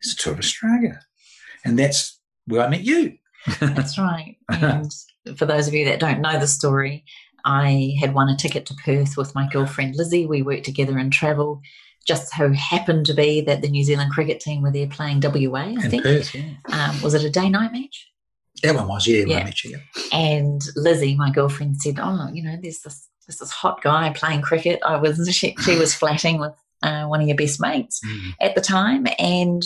[0.02, 1.00] It's a tour of Australia.
[1.64, 3.16] And that's where I met you.
[3.60, 4.36] That's right.
[4.50, 4.92] And
[5.36, 7.04] for those of you that don't know the story,
[7.46, 10.26] I had won a ticket to Perth with my girlfriend Lizzie.
[10.26, 11.60] We worked together in travel.
[12.06, 15.60] Just so happened to be that the New Zealand cricket team were there playing WA,
[15.60, 16.02] I in think.
[16.04, 16.52] Perth, yeah.
[16.72, 18.08] Um, was it a day night match?
[18.62, 19.50] That one was, yeah, Yeah.
[19.64, 19.70] You.
[19.70, 20.16] yeah.
[20.16, 24.42] And Lizzie, my girlfriend, said, "Oh, you know, there's this there's this hot guy playing
[24.42, 28.34] cricket." I was she, she was flatting with uh, one of your best mates Mm.
[28.40, 29.62] at the time, and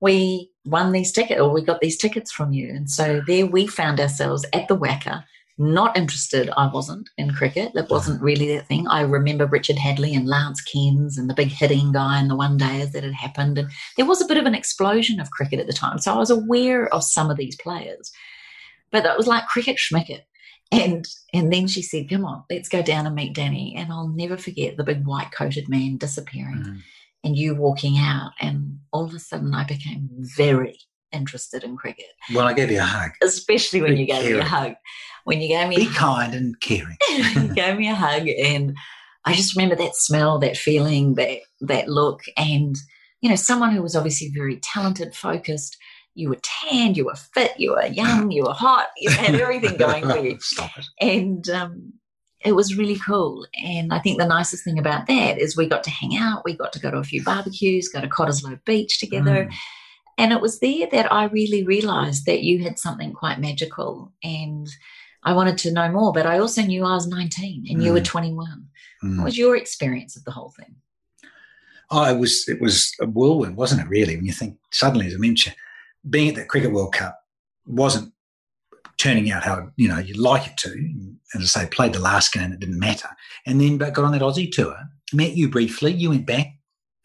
[0.00, 2.68] we won these tickets, or we got these tickets from you.
[2.68, 5.24] And so there we found ourselves at the WACA.
[5.60, 7.72] Not interested, I wasn't in cricket.
[7.74, 8.86] That wasn't really that thing.
[8.86, 12.56] I remember Richard Hadlee and Lance Cairns and the big hitting guy and the one
[12.56, 13.58] days that had happened.
[13.58, 15.98] And there was a bit of an explosion of cricket at the time.
[15.98, 18.12] So I was aware of some of these players.
[18.92, 20.22] But that was like cricket schmicket.
[20.70, 23.74] And and then she said, Come on, let's go down and meet Danny.
[23.76, 26.80] And I'll never forget the big white coated man disappearing Mm.
[27.24, 28.30] and you walking out.
[28.40, 30.78] And all of a sudden I became very
[31.10, 33.12] interested in cricket, Well, I gave you a hug.
[33.22, 34.74] especially when you gave me a hug.
[35.28, 36.96] When you gave me Be a hug, kind and caring.
[37.10, 38.76] you gave me a hug and
[39.24, 42.74] I just remember that smell, that feeling, that that look, and
[43.20, 45.76] you know, someone who was obviously very talented, focused.
[46.14, 49.76] You were tanned, you were fit, you were young, you were hot, you had everything
[49.76, 50.86] going for you Stop it.
[51.00, 51.92] and um,
[52.40, 53.46] it was really cool.
[53.62, 56.54] And I think the nicest thing about that is we got to hang out, we
[56.56, 59.54] got to go to a few barbecues, go to Cottesloe Beach together, Mm.
[60.16, 64.66] and it was there that I really realised that you had something quite magical, and
[65.28, 66.12] I wanted to know more.
[66.12, 68.12] But I also knew I was nineteen and you were Mm.
[68.12, 68.60] twenty-one.
[69.04, 69.16] Mm.
[69.18, 70.74] What was your experience of the whole thing?
[71.90, 73.88] Oh, it was it was a whirlwind, wasn't it?
[73.88, 75.56] Really, when you think suddenly, as I mentioned,
[76.08, 77.14] being at the Cricket World Cup
[77.66, 78.12] wasn't
[78.96, 80.70] turning out how you know you'd like it to.
[81.34, 83.08] As I say, played the last game, it didn't matter,
[83.46, 84.76] and then but got on that Aussie tour.
[85.12, 85.92] Met you briefly.
[85.92, 86.48] You went back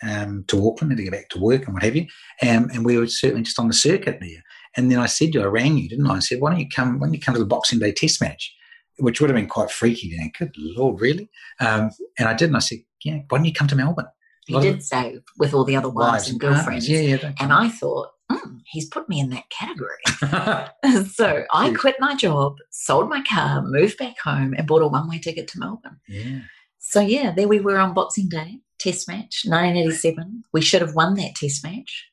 [0.02, 2.06] um, to Auckland to get back to work and what have you,
[2.42, 4.44] um, and we were certainly just on the circuit there.
[4.76, 6.16] And then I said to you, I rang you, didn't I?
[6.16, 7.00] I said, why don't you come?
[7.00, 8.54] Why don't you come to the Boxing Day Test match?
[9.00, 10.16] Which would have been quite freaky.
[10.18, 11.30] Know, good lord, really?
[11.60, 14.08] Um, and I did, and I said, yeah, why don't you come to Melbourne?
[14.54, 16.90] Of did say with all the other wives, and girlfriends.
[16.90, 17.32] Yeah, yeah.
[17.40, 20.04] And I thought, mm, he's put me in that category.
[21.14, 25.08] so I quit my job, sold my car, moved back home, and bought a one
[25.10, 26.00] way ticket to Melbourne.
[26.08, 26.40] yeah.
[26.80, 30.44] So yeah, there we were on Boxing Day, Test match, 1987.
[30.52, 32.10] We should have won that Test match.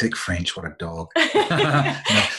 [0.00, 1.10] Dick French, what a dog.
[1.16, 1.96] no,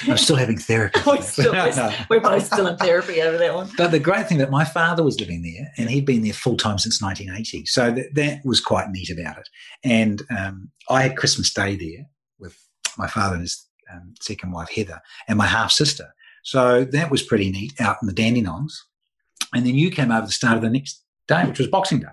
[0.08, 1.00] I'm still having therapy.
[1.00, 1.94] for We're, still, no.
[2.10, 3.70] we're both still in therapy over that one.
[3.78, 6.58] But the great thing that my father was living there, and he'd been there full
[6.58, 9.48] time since 1980, so that, that was quite neat about it.
[9.84, 12.08] And um, I had Christmas Day there
[12.40, 12.58] with
[12.98, 16.08] my father and his um, second wife Heather, and my half sister.
[16.44, 18.74] So that was pretty neat out in the Dandenongs.
[19.54, 22.08] And then you came over the start of the next day, which was Boxing Day.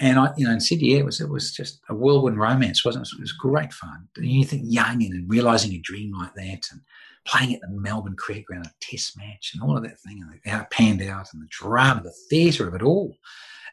[0.00, 2.84] And I, you know, in Sydney, yeah, it was it was just a whirlwind romance,
[2.84, 3.16] wasn't it?
[3.16, 4.08] It was great fun.
[4.16, 6.80] You think young and, realizing a dream like that, and
[7.24, 10.52] playing at the Melbourne Cricket Ground, a Test match, and all of that thing, and
[10.52, 13.16] how it panned out, and the drama, the theatre of it all.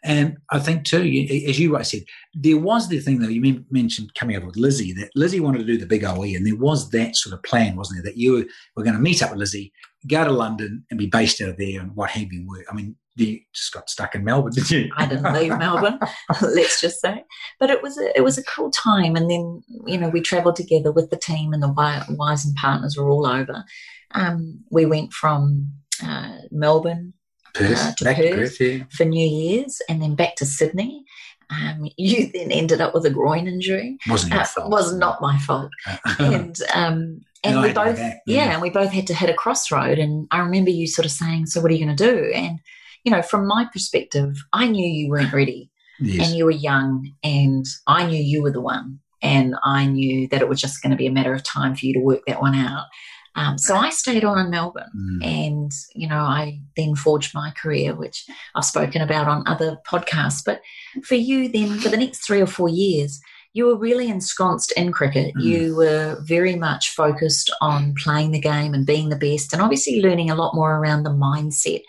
[0.04, 2.04] And I think too, you, as you said,
[2.36, 5.66] there was the thing though you mentioned coming up with Lizzie that Lizzie wanted to
[5.66, 8.12] do the big OE, and there was that sort of plan, wasn't there?
[8.12, 9.72] That you were, were going to meet up with Lizzie,
[10.08, 12.48] go to London, and be based out of there, and what have you.
[12.48, 12.66] Work.
[12.70, 14.90] I mean, you just got stuck in Melbourne, did you?
[14.98, 16.00] I didn't leave Melbourne,
[16.42, 17.24] let's just say.
[17.60, 20.56] But it was a, it was a cool time, and then you know we travelled
[20.58, 21.70] together with the team, and the
[22.10, 23.64] wise and partners were all over.
[24.12, 25.72] Um, we went from
[26.04, 27.14] uh, Melbourne
[27.54, 28.18] Perth, Uh, to Perth.
[28.18, 28.84] to Perth, yeah.
[28.92, 31.04] for New Year's, and then back to Sydney.
[31.52, 33.98] Um, you then ended up with a groin injury.
[34.10, 34.72] Wasn't your Uh, fault.
[34.72, 35.70] was not my fault,
[36.20, 38.52] and um, and I we had to go both back, yeah.
[38.54, 40.00] and we both had to hit a crossroad.
[40.00, 42.60] And I remember you sort of saying, "So what are you going to do?" And
[43.06, 46.28] you know, from my perspective, I knew you weren't ready, Yes.
[46.28, 50.42] and you were young, and I knew you were the one, and I knew that
[50.42, 52.42] it was just going to be a matter of time for you to work that
[52.42, 52.86] one out.
[53.38, 54.92] Um, so I stayed on in Melbourne,
[55.22, 55.26] Mm.
[55.26, 58.26] and you know, I then forged my career, which
[58.56, 60.42] I've spoken about on other podcasts.
[60.46, 60.62] But
[61.04, 63.20] for you, then for the next three or four years,
[63.54, 65.34] you were really ensconced in cricket.
[65.36, 65.44] Mm.
[65.44, 70.02] You were very much focused on playing the game and being the best, and obviously
[70.02, 71.82] learning a lot more around the mindset.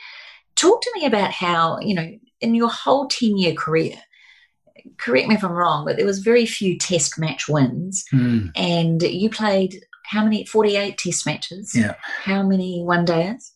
[0.57, 3.97] Talk to me about how, you know, in your whole 10 year career,
[4.99, 8.51] correct me if I'm wrong, but there was very few test match wins, Mm.
[8.57, 10.45] and you played how many?
[10.45, 11.75] 48 test matches.
[11.75, 11.95] Yeah.
[12.23, 13.53] How many one days?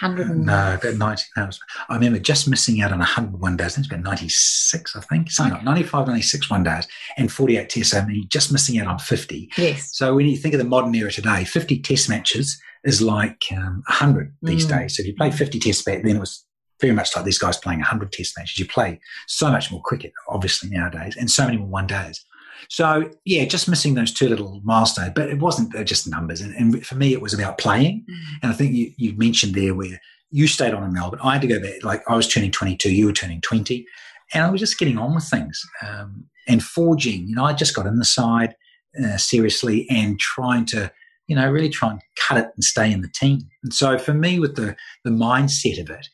[0.00, 1.22] 100 and No, about 90.
[1.36, 3.66] No, was- I remember just missing out on 100 one days.
[3.66, 5.30] I think it's about 96, I think.
[5.30, 6.86] Something like 95, 96 one days
[7.16, 7.94] and 48 tests.
[7.94, 9.50] I mean, just missing out on 50.
[9.56, 9.90] Yes.
[9.96, 13.82] So when you think of the modern era today, 50 test matches is like um,
[13.88, 14.78] 100 these Mm.
[14.80, 14.96] days.
[14.96, 16.44] So if you play 50 tests back then, it was
[16.80, 18.58] very much like these guys playing 100 test matches.
[18.58, 22.22] You play so much more cricket, obviously, nowadays, and so many more one days.
[22.68, 26.40] So, yeah, just missing those two little milestones, but it wasn't they're just numbers.
[26.40, 28.04] And, and for me, it was about playing.
[28.42, 30.00] And I think you, you mentioned there where
[30.30, 31.20] you stayed on in Melbourne.
[31.22, 33.86] I had to go back, like I was turning 22, you were turning 20,
[34.32, 37.28] and I was just getting on with things um, and forging.
[37.28, 38.56] You know, I just got in the side
[39.02, 40.90] uh, seriously and trying to,
[41.28, 43.42] you know, really try and cut it and stay in the team.
[43.62, 46.08] And so for me, with the, the mindset of it,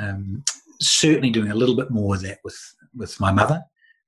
[0.00, 0.42] um,
[0.80, 2.58] certainly doing a little bit more of that with,
[2.94, 3.62] with my mother.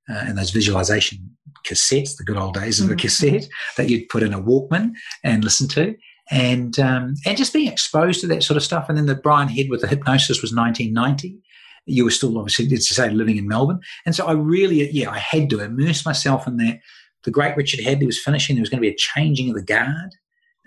[0.09, 1.17] Uh, and those visualization
[1.65, 2.99] cassettes, the good old days of a Mhm.
[2.99, 3.47] cassette
[3.77, 4.91] that you'd put in a Walkman
[5.23, 5.95] and listen to
[6.31, 8.87] and um, and just being exposed to that sort of stuff.
[8.89, 11.37] And then the Brian Head with the hypnosis was 1990.
[11.85, 15.09] You were still obviously, as you say, living in Melbourne, and so I really, yeah,
[15.09, 16.79] I had to immerse myself in that.
[17.23, 18.55] The great Richard Hadlee was finishing.
[18.55, 20.11] There was going to be a changing of the guard.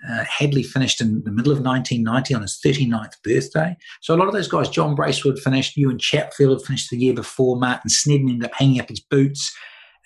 [0.09, 3.75] Uh, Hadlee finished in the middle of 1990 on his 39th birthday.
[4.01, 7.57] So a lot of those guys, John Bracewell finished, Ewen Chatfield finished the year before,
[7.57, 9.55] Martin Snedden ended up hanging up his boots,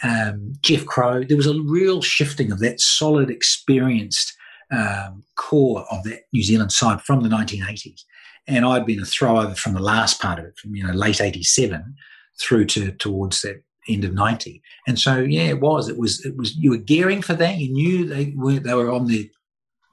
[0.04, 1.24] um, Jeff Crowe.
[1.24, 4.38] There was a real shifting of that solid, experienced
[4.72, 8.02] um, core of that New Zealand side from the 1980s.
[8.48, 11.20] And I'd been a throwover from the last part of it, from you know late
[11.20, 11.96] '87
[12.40, 14.62] through to towards that end of '90.
[14.88, 15.90] And so, yeah, it was.
[15.90, 16.26] It was.
[16.26, 16.56] It was.
[16.56, 17.58] You were gearing for that.
[17.58, 18.60] You knew they were.
[18.60, 19.30] They were on the,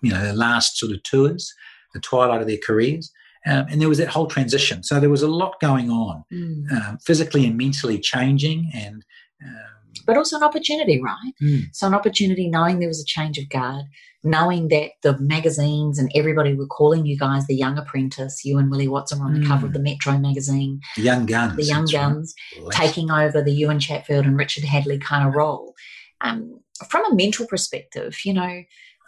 [0.04, 1.52] you know, their last sort of tours,
[1.94, 3.10] the twilight of their careers.
[3.46, 4.82] Um, and there was that whole transition.
[4.82, 6.72] So there was a lot going on, Mm.
[6.72, 9.04] um, physically and mentally changing, and
[9.44, 9.70] um,
[10.06, 11.32] But also an opportunity, right?
[11.42, 11.64] Mm.
[11.72, 13.84] So an opportunity knowing there was a change of guard,
[14.22, 18.44] knowing that the magazines and everybody were calling you guys the young apprentice.
[18.46, 19.74] You and Willie Watson were on the cover of Mm.
[19.76, 22.00] the Metro magazine, the young guns, the young that's right.
[22.02, 22.34] guns,
[22.72, 25.74] taking over the Ewen Chatfield and Richard Hadlee kind of role.
[26.22, 28.62] Um, from a mental perspective, you know,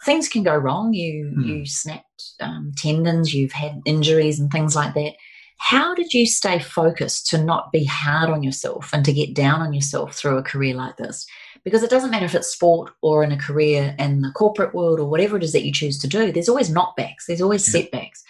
[0.05, 0.93] things can go wrong.
[0.93, 1.43] You Hmm.
[1.43, 5.13] you snapped um, tendons, you've had injuries and things like that.
[5.59, 9.59] How did you stay focused to not be hard on yourself and to get down
[9.61, 11.25] on yourself through a career like this?
[11.63, 14.99] Because it doesn't matter if it's sport or in a career in the corporate world
[14.99, 16.31] or whatever it is that you choose to do.
[16.31, 17.25] There's always knockbacks.
[17.27, 17.81] There's always Yeah.
[17.81, 18.23] setbacks.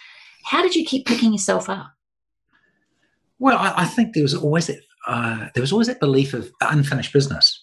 [0.44, 1.92] How did you keep picking yourself up?
[3.38, 6.50] Well, I, I think there was always that uh, there was always that belief of
[6.60, 7.62] unfinished business,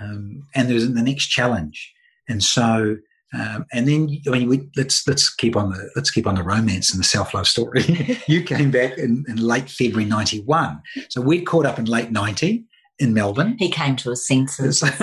[0.00, 1.92] um, and there was the next challenge,
[2.28, 2.96] and so
[3.34, 6.42] um, and then I mean, we, let's let's keep on the let's keep on the
[6.42, 8.18] romance and the self love story.
[8.28, 12.64] you came back in, in late February '91, so we'd caught up in late '90
[12.98, 13.56] in Melbourne.
[13.58, 14.80] He came to his senses.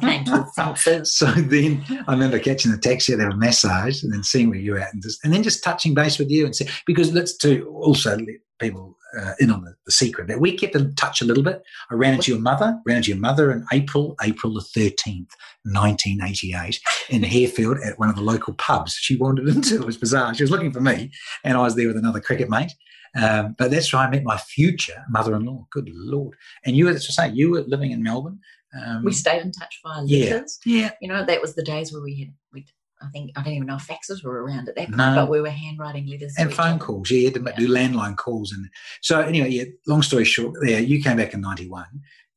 [0.00, 1.14] came to his senses.
[1.16, 4.72] So then I remember catching the taxi have a massage and then seeing where you
[4.72, 7.36] were at and, just, and then just touching base with you and say, because let's
[7.38, 11.20] to also let people uh, in on the, the secret that we kept in touch
[11.22, 11.62] a little bit.
[11.90, 15.28] I ran into your mother, ran into your mother in April, April the 13th,
[15.64, 16.80] 1988
[17.10, 18.92] in Harefield at one of the local pubs.
[18.92, 19.84] She wandered into it.
[19.84, 20.34] was bizarre.
[20.34, 21.10] She was looking for me
[21.44, 22.72] and I was there with another cricket mate.
[23.16, 25.66] Um, but that's where I met my future mother-in-law.
[25.72, 26.36] Good Lord.
[26.66, 28.38] And you were, as I say, you were living in Melbourne.
[28.78, 30.34] Um, We stayed in touch via Yeah.
[30.34, 30.58] letters.
[30.66, 32.66] yeah, You know, that was the days where we had, we,
[33.00, 35.14] I think, I don't even know if faxes were around at that point, No.
[35.14, 36.34] but we were handwriting letters.
[36.38, 36.78] and phone other.
[36.84, 37.10] calls.
[37.10, 37.56] Yeah, you had to Yeah.
[37.56, 38.68] do landline calls, and
[39.02, 39.64] so anyway, yeah.
[39.86, 41.86] Long story short, yeah, you came back in '91,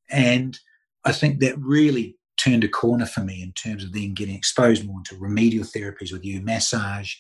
[0.10, 0.60] and
[1.04, 4.86] I think that really turned a corner for me in terms of then getting exposed
[4.86, 7.16] more to remedial therapies with you, massage,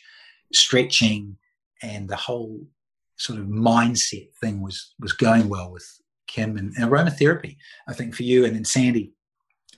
[0.53, 1.37] stretching,
[1.81, 2.67] and the whole
[3.17, 5.85] sort of mindset thing was was going well with
[6.27, 7.57] Kim and, and aromatherapy.
[7.87, 9.13] I think for you and then Sandy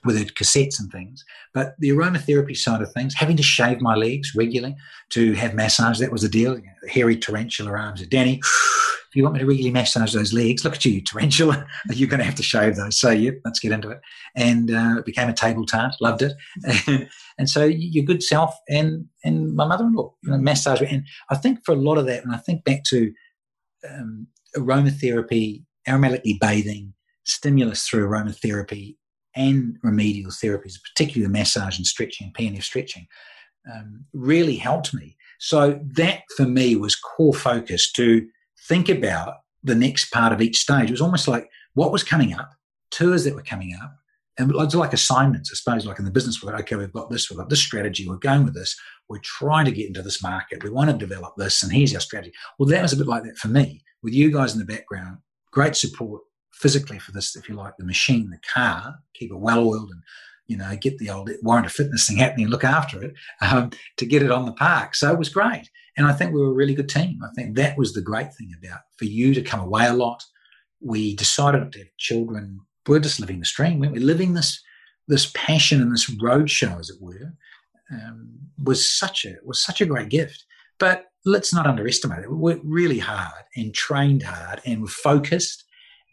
[0.04, 1.24] with her cassettes and things.
[1.52, 4.76] But the aromatherapy side of things, having to shave my legs regularly
[5.10, 6.56] to have massage, that was the deal.
[6.56, 8.02] You know, hairy tarantula arms.
[8.02, 11.66] of Danny, if you want me to regularly massage those legs, look at you, tarantula.
[11.90, 12.98] You're going to have to shave those.
[12.98, 14.00] So, yep, let's get into it.
[14.36, 15.94] And uh, it became a table tart.
[16.00, 16.32] Loved it.
[16.86, 20.82] And, and so your good self and and my mother-in-law, you know, massage.
[20.82, 23.12] And I think for a lot of that, and I think back to
[23.90, 26.94] um, aromatherapy, aromatically bathing,
[27.24, 28.96] stimulus through aromatherapy,
[29.36, 33.06] and remedial therapies, particularly massage and stretching, PNF stretching,
[33.72, 35.16] um, really helped me.
[35.38, 38.26] So that for me was core focus to
[38.68, 40.88] think about the next part of each stage.
[40.88, 42.50] It was almost like what was coming up,
[42.90, 43.96] tours that were coming up,
[44.38, 46.60] and it's like assignments, I suppose, like in the business world.
[46.60, 48.76] Okay, we've got this, we've got this strategy, we're going with this,
[49.08, 52.00] we're trying to get into this market, we want to develop this, and here's our
[52.00, 52.32] strategy.
[52.58, 55.18] Well, that was a bit like that for me, with you guys in the background,
[55.52, 56.22] great support
[56.54, 60.02] physically for this, if you like, the machine, the car, keep it well oiled and
[60.46, 64.06] you know, get the old warrant of fitness thing happening look after it um, to
[64.06, 64.94] get it on the park.
[64.94, 65.70] So it was great.
[65.96, 67.20] And I think we were a really good team.
[67.24, 70.22] I think that was the great thing about for you to come away a lot.
[70.80, 72.60] We decided to have children.
[72.86, 73.78] We're just living the stream.
[73.78, 74.60] We're living this
[75.06, 77.34] this passion and this road show, as it were,
[77.92, 80.44] um, was such a was such a great gift.
[80.78, 82.30] But let's not underestimate it.
[82.30, 85.63] We worked really hard and trained hard and were focused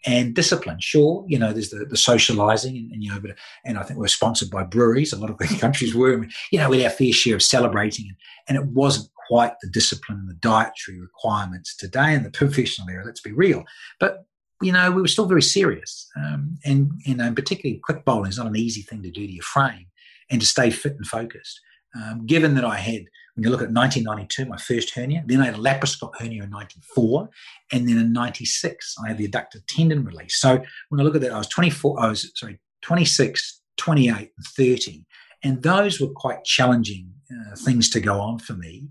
[0.06, 0.80] and discipline.
[0.80, 3.32] Sure, you know, there's the, the socializing and, and, you know, but,
[3.66, 5.14] and I think we're sponsored by breweries.
[5.14, 8.18] A lot of the countries were, you know, with our fair share of celebrating and,
[8.48, 13.06] and it wasn't quite the discipline and the dietary requirements today in the professional area.
[13.06, 13.64] Let's be real.
[14.00, 14.26] But,
[14.62, 16.08] you know, we were still very serious.
[16.18, 19.34] Um, and, you know, particularly quick bowling is not an easy thing to do to
[19.34, 19.88] your frame
[20.30, 21.60] and to stay fit and focused.
[21.94, 23.04] Um, given that I had
[23.36, 26.50] when you look at 1992, my first hernia, then I had a laparoscopic hernia in
[26.50, 27.30] 94,
[27.72, 30.40] and then in 96, I had the adductor tendon release.
[30.40, 34.46] So when I look at that, I was 24, I was, sorry, 26, 28, and
[34.46, 35.06] 30.
[35.44, 38.90] And those were quite challenging uh, things to go on for me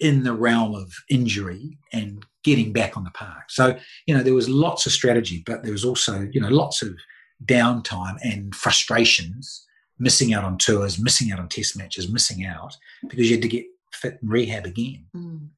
[0.00, 3.50] in the realm of injury and getting back on the park.
[3.50, 6.82] So, you know, there was lots of strategy, but there was also, you know, lots
[6.82, 6.96] of
[7.44, 9.66] downtime and frustrations
[9.98, 12.76] missing out on tours, missing out on test matches, missing out
[13.08, 15.06] because you had to get fit and rehab again.
[15.16, 15.48] Mm.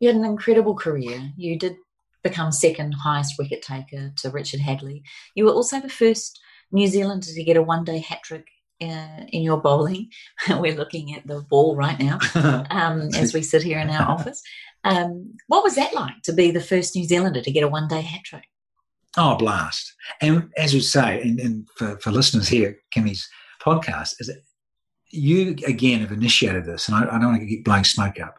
[0.00, 1.32] You had an incredible career.
[1.36, 1.76] You did
[2.22, 5.02] become second highest wicket taker to Richard Hadlee.
[5.34, 6.40] You were also the first
[6.70, 8.46] New Zealander to get a one day hat trick
[8.80, 10.10] uh, in your bowling.
[10.48, 12.18] We're looking at the ball right now
[12.70, 14.42] um, as we sit here in our office.
[14.84, 17.88] Um, what was that like to be the first New Zealander to get a one
[17.88, 18.44] day hat trick?
[19.16, 19.92] Oh, blast.
[20.20, 23.28] And as you say, and, and for, for listeners here, Kimmy's
[23.62, 24.42] podcast is that
[25.10, 28.38] you again have initiated this, and I, I don't want to keep blowing smoke up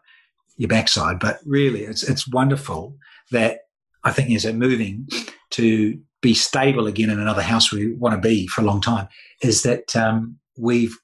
[0.58, 2.98] your backside, but really, it's it's wonderful
[3.32, 3.60] that
[4.04, 5.08] I think is a moving
[5.52, 9.08] to be stable again in another house we want to be for a long time.
[9.42, 10.98] Is that um, we've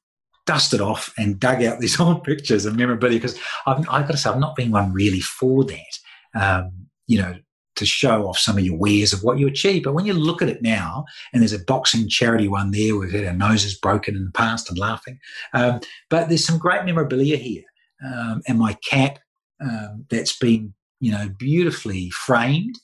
[0.45, 4.17] dusted off and dug out these old pictures and memorabilia because I've, I've, got to
[4.17, 5.99] say I've not been one really for that.
[6.34, 7.36] Um, you know,
[7.80, 9.84] to show off some of your wares of what you achieve.
[9.84, 13.12] But when you look at it now, and there's a boxing charity one there, we've
[13.12, 15.20] had our noses broken in the past and laughing.
[15.54, 17.64] Um, but there's some great memorabilia here.
[18.06, 19.20] Um, and my cap
[19.60, 22.80] um, that's been, you know, beautifully framed.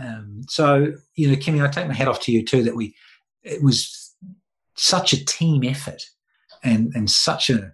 [0.00, 2.94] Um, so, you know, Kimmy, I take my hat off to you too that we,
[3.42, 4.14] it was
[4.76, 6.02] such a team effort
[6.62, 7.72] and, and such a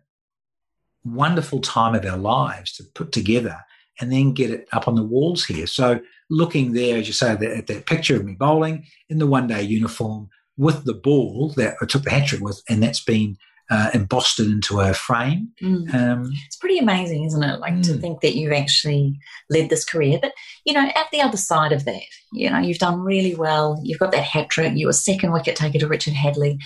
[1.04, 3.58] wonderful time of our lives to put together
[4.00, 5.66] and then get it up on the walls here.
[5.66, 9.46] So looking there, as you say, at that picture of me bowling in the one
[9.46, 13.36] day uniform with the ball that I took the hat trick with, and that's been
[13.70, 15.48] uh, embossed into a frame.
[15.62, 15.92] Mm.
[15.94, 17.58] Um, it's pretty amazing, isn't it?
[17.58, 17.84] Like mm.
[17.84, 19.18] to think that you've actually
[19.50, 20.18] led this career.
[20.20, 20.32] But,
[20.64, 23.80] you know, at the other side of that, you know, you've done really well.
[23.82, 24.74] You've got that hat trick.
[24.76, 26.58] You were second wicket taker to Richard Hadlee.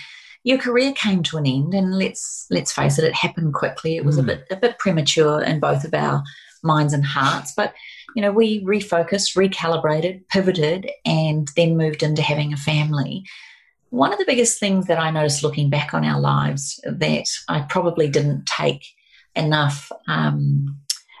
[0.43, 3.95] Your career came to an end, and let's let's face it, it happened quickly.
[3.95, 4.21] It was mm.
[4.21, 6.23] a bit a bit premature in both of our
[6.63, 7.53] minds and hearts.
[7.55, 7.73] But,
[8.15, 13.23] you know, we refocused, recalibrated, pivoted, and then moved into having a family.
[13.89, 17.61] One of the biggest things that I noticed looking back on our lives that I
[17.61, 18.85] probably didn't take
[19.35, 20.77] enough um,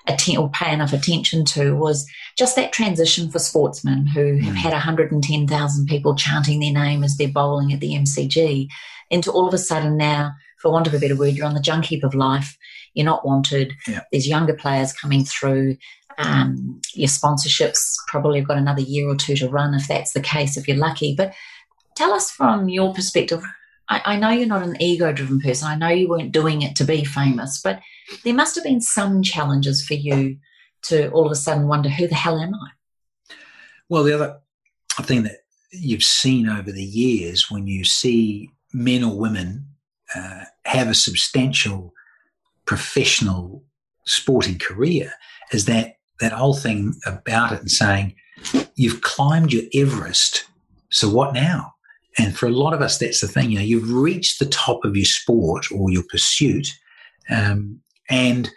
[0.07, 4.73] atten- or pay enough attention to was just that transition for sportsmen who have had
[4.73, 8.67] 110,000 people chanting their name as they're bowling at the MCG
[9.09, 11.59] into all of a sudden now, for want of a better word, you're on the
[11.59, 12.57] junk heap of life
[12.93, 13.73] you're not wanted.
[13.87, 14.01] Yeah.
[14.11, 15.77] There's younger players coming through.
[16.17, 20.21] Um, your sponsorships probably have got another year or two to run if that's the
[20.21, 21.15] case, if you're lucky.
[21.15, 21.33] But
[21.95, 23.43] tell us from your perspective.
[23.89, 25.67] I, I know you're not an ego driven person.
[25.67, 27.79] I know you weren't doing it to be famous, but
[28.23, 30.37] there must have been some challenges for you
[30.83, 33.35] to all of a sudden wonder who the hell am I?
[33.89, 34.39] Well, the other
[35.03, 35.37] thing that
[35.71, 39.67] you've seen over the years when you see men or women
[40.15, 41.93] uh, have a substantial
[42.71, 43.61] professional
[44.05, 45.11] sporting career
[45.51, 48.15] is that that whole thing about it and saying
[48.75, 50.45] you've climbed your Everest,
[50.89, 51.73] so what now?
[52.17, 53.51] And for a lot of us, that's the thing.
[53.51, 56.69] You know, you've reached the top of your sport or your pursuit,
[57.29, 58.49] um, and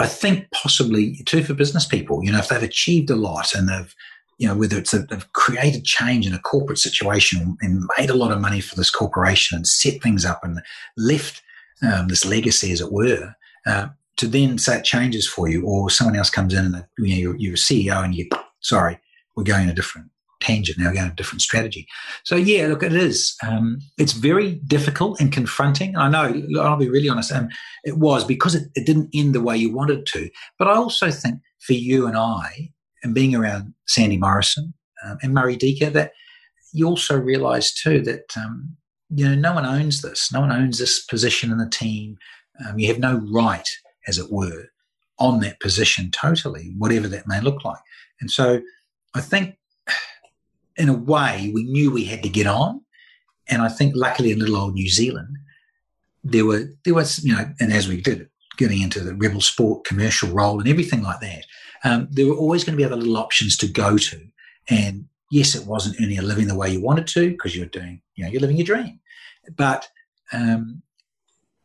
[0.00, 2.24] I think possibly too for business people.
[2.24, 3.94] You know, if they've achieved a lot and they've
[4.38, 8.16] you know, whether it's a, they've created change in a corporate situation and made a
[8.16, 10.60] lot of money for this corporation and set things up and
[10.96, 11.40] left
[11.82, 13.36] um, this legacy, as it were,
[13.66, 17.16] uh, to then it changes for you, or someone else comes in and you know,
[17.16, 18.28] you're, you're, a CEO and you,
[18.60, 18.98] sorry,
[19.36, 20.10] we're going a different
[20.40, 21.86] tangent now, we're going a different strategy.
[22.22, 23.34] So yeah, look, it is.
[23.42, 25.96] Um, it's very difficult and confronting.
[25.96, 26.42] I know.
[26.60, 27.32] I'll be really honest.
[27.32, 27.48] Um,
[27.84, 30.30] it was because it, it didn't end the way you wanted to.
[30.58, 32.70] But I also think for you and I,
[33.02, 36.12] and being around Sandy Morrison um, and Murray Deaker, that
[36.72, 38.76] you also realise too that um,
[39.10, 40.32] you know no one owns this.
[40.32, 42.16] No one owns this position in the team.
[42.60, 43.68] Um, you have no right,
[44.06, 44.66] as it were,
[45.18, 47.78] on that position totally, whatever that may look like.
[48.20, 48.60] And so
[49.14, 49.56] I think
[50.76, 52.80] in a way we knew we had to get on.
[53.48, 55.36] And I think luckily in little old New Zealand,
[56.22, 59.84] there were there was, you know, and as we did getting into the rebel sport
[59.84, 61.44] commercial role and everything like that,
[61.84, 64.20] um, there were always going to be other little options to go to.
[64.70, 68.00] And yes, it wasn't earning a living the way you wanted to because you're doing,
[68.14, 69.00] you know, you're living your dream.
[69.56, 69.88] But
[70.32, 70.82] um,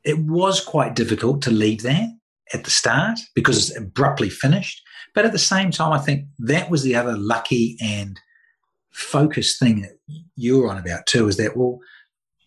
[0.04, 2.10] it was quite difficult to leave that
[2.54, 4.82] at the start because it's abruptly finished.
[5.14, 8.20] But at the same time, I think that was the other lucky and
[8.92, 9.98] focused thing that
[10.36, 11.80] you were on about too, is that well,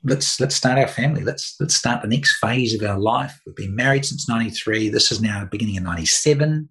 [0.04, 1.22] let's let's start our family.
[1.22, 3.40] Let's let's start the next phase of our life.
[3.46, 4.88] We've been married since '93.
[4.88, 6.68] This is now beginning of '97,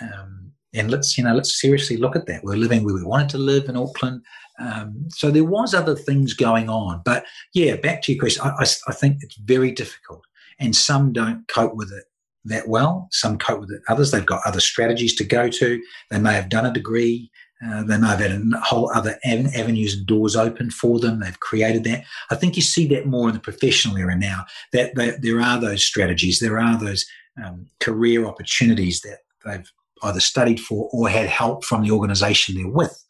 [0.00, 0.43] um,
[0.74, 2.44] and let's you know let's seriously look at that.
[2.44, 4.22] We're living where we wanted to live in Auckland.
[4.58, 8.42] Um, so there was other things going on, but yeah, back to your question.
[8.44, 10.22] I, I, I think it's very difficult,
[10.58, 12.04] and some don't cope with it
[12.44, 13.08] that well.
[13.10, 13.82] Some cope with it.
[13.88, 15.82] Others, they've got other strategies to go to.
[16.10, 17.30] They may have done a degree.
[17.64, 21.20] Uh, they may have had a whole other av- avenues and doors open for them.
[21.20, 22.04] They've created that.
[22.30, 24.44] I think you see that more in the professional area now.
[24.72, 26.40] That, that there are those strategies.
[26.40, 27.06] There are those
[27.42, 29.70] um, career opportunities that they've
[30.04, 33.04] either studied for or had help from the organisation they're with.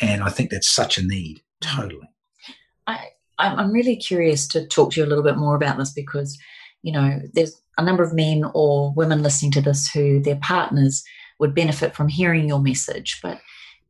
[0.00, 1.40] And I think that's such a need.
[1.60, 2.08] Totally.
[2.86, 6.38] I, I'm really curious to talk to you a little bit more about this because,
[6.82, 11.02] you know, there's a number of men or women listening to this who their partners
[11.38, 13.18] would benefit from hearing your message.
[13.22, 13.40] But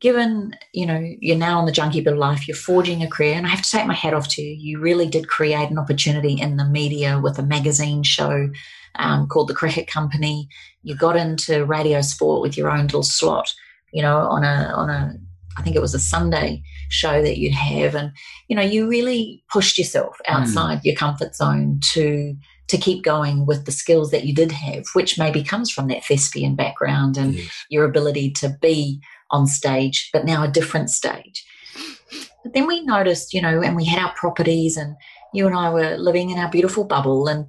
[0.00, 3.34] given, you know, you're now on the junkie bit of life, you're forging a career,
[3.34, 4.56] and I have to take my hat off to you.
[4.58, 8.50] You really did create an opportunity in the media with a magazine show
[8.96, 10.48] um, called The Cricket Company.
[10.82, 13.52] You got into radio sport with your own little slot,
[13.92, 15.14] you know, on a on a
[15.56, 18.12] I think it was a Sunday show that you'd have, and
[18.48, 20.34] you know, you really pushed yourself hmm.
[20.34, 20.84] outside mm.
[20.84, 22.36] your comfort zone to
[22.68, 26.04] to keep going with the skills that you did have, which maybe comes from that
[26.04, 27.64] thespian background and yes.
[27.68, 29.00] your ability to be
[29.32, 31.44] on stage, but now a different stage.
[32.44, 34.94] But then we noticed, you know, and we had our properties and
[35.34, 37.46] you and I were living in our beautiful bubble and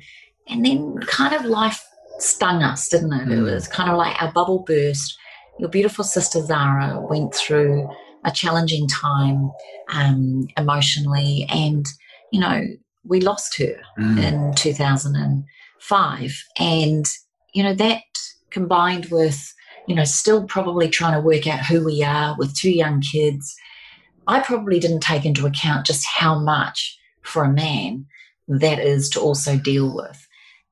[0.48, 1.84] and then kind of life
[2.20, 3.28] stung us, didn't it?
[3.28, 3.38] Mm.
[3.38, 5.18] It was kind of like our bubble burst.
[5.60, 7.90] Your beautiful sister Zara went through
[8.24, 9.52] a challenging time
[9.90, 11.86] um, emotionally and
[12.32, 12.64] you know
[13.04, 14.24] we lost her mm.
[14.24, 16.44] in 2005.
[16.60, 17.06] And,
[17.54, 18.04] you know, that
[18.50, 19.54] combined with,
[19.88, 23.56] you know, still probably trying to work out who we are with two young kids,
[24.28, 28.06] I probably didn't take into account just how much for a man
[28.48, 30.28] that is to also deal with.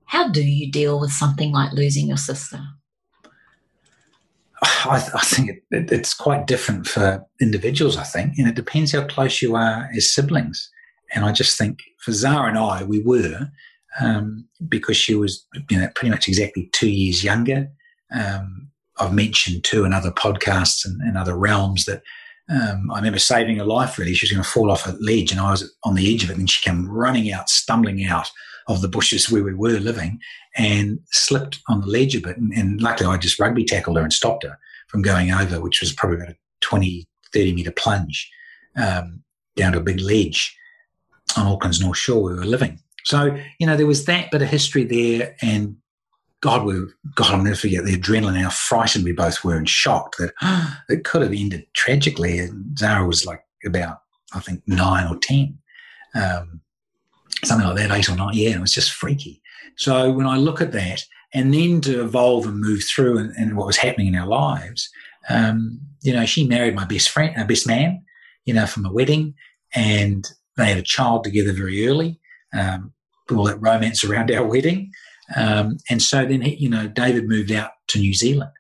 [0.10, 2.60] How do you deal with something like losing your sister?
[4.64, 8.92] I, I think it, it, it's quite different for individuals, I think, and it depends
[8.92, 10.68] how close you are as siblings.
[11.14, 13.52] And I just think for Zara and I, we were
[14.02, 17.70] um, because she was you know pretty much exactly two years younger.
[18.10, 22.02] Um, I've mentioned too in other podcasts and, and other realms that
[22.50, 24.00] um, I remember saving her life.
[24.00, 26.24] Really, she was going to fall off a ledge, and I was on the edge
[26.24, 28.32] of it, and she came running out, stumbling out
[28.70, 30.20] of the bushes where we were living,
[30.56, 32.38] and slipped on the ledge a bit.
[32.38, 34.58] And, and luckily, I just rugby tackled her and stopped her
[34.88, 38.32] from going over, which was probably about a 20, 30 meter plunge
[38.78, 39.24] um,
[39.56, 40.56] down to a big ledge
[41.36, 42.80] on Auckland's North Shore where we were living.
[43.06, 45.78] So, you know, there was that bit of history there and
[46.42, 46.74] God, we
[47.16, 50.34] God, I'll never forget the adrenaline, how frightened we both were and shocked that
[50.90, 52.40] it could have ended tragically.
[52.40, 54.00] And Zara was like about,
[54.34, 55.58] I think, nine or 10,
[56.16, 56.62] um,
[57.44, 58.34] something like that, eight or nine.
[58.34, 59.42] Yeah, it was just freaky.
[59.78, 61.04] So when I look at that
[61.34, 64.90] and then to evolve and move through and, and what was happening in our lives,
[65.30, 68.04] um, you know, she married my best friend, our best man,
[68.46, 69.36] you know, from a wedding.
[69.74, 70.28] And
[70.58, 72.20] they had a child together very early,
[72.54, 72.94] um,
[73.32, 74.92] all that romance around our wedding.
[75.36, 78.52] Um, and so then, he, you know, David moved out to New Zealand.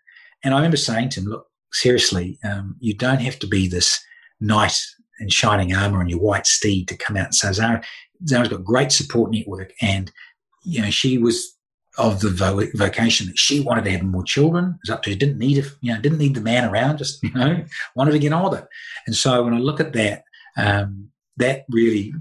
[0.43, 3.99] And I remember saying to him, look, seriously, um, you don't have to be this
[4.39, 4.79] knight
[5.19, 7.81] in shining armor on your white steed to come out and say,
[8.27, 9.71] Zara's got great support network.
[9.81, 10.11] And,
[10.63, 11.55] you know, she was
[11.97, 14.65] of the vo- vocation that she wanted to have more children.
[14.65, 15.15] It was up to her.
[15.15, 17.63] Didn't need, a, you know, didn't need the man around, just, you know,
[17.95, 18.67] wanted to get on with it.
[19.05, 20.23] And so when I look at that,
[20.57, 22.13] um, that really,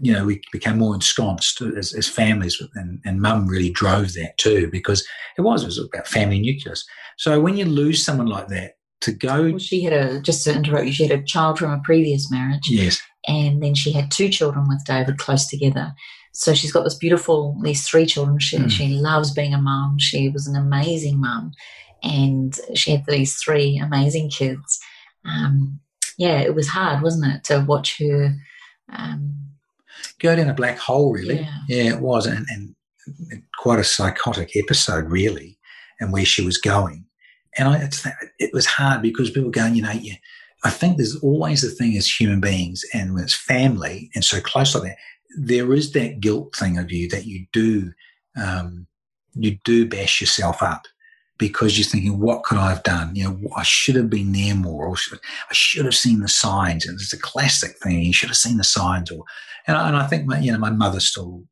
[0.00, 4.36] you know, we became more ensconced as, as families, and, and mum really drove that
[4.38, 5.06] too because
[5.36, 6.84] it was, it was about family nucleus.
[7.16, 9.50] So when you lose someone like that, to go.
[9.50, 10.92] Well, she had a just to interrupt you.
[10.92, 14.66] She had a child from a previous marriage, yes, and then she had two children
[14.68, 15.92] with David close together.
[16.32, 18.38] So she's got this beautiful, these three children.
[18.38, 18.70] She, Mm.
[18.70, 19.96] she loves being a mum.
[19.98, 21.50] She was an amazing mum.
[22.04, 24.78] And she had these three amazing kids.
[25.24, 25.80] Um,
[26.16, 28.36] yeah, it was hard, wasn't it, to watch her.
[28.92, 29.34] Um,
[30.20, 31.40] go down a black hole, really.
[31.68, 31.94] Yeah.
[31.94, 32.74] it was, and, and
[33.58, 35.58] quite a psychotic episode, really,
[35.98, 37.04] and where she was going.
[37.58, 37.88] And I,
[38.38, 40.14] it was hard because people going, you know, yeah,
[40.64, 44.40] I think there's always the thing as human beings, and when it's family and so
[44.40, 44.96] close like that,
[45.36, 47.92] there is that guilt thing of you that you do,
[48.40, 48.86] um,
[49.34, 50.86] you do bash yourself up
[51.38, 53.14] because you're thinking, what could I have done?
[53.14, 54.96] You know, I should have been there more, or
[55.50, 56.86] I should have seen the signs.
[56.86, 58.00] And it's a classic thing.
[58.00, 59.24] You should have seen the signs, or
[59.66, 61.44] and I, and I think my, you know my mother still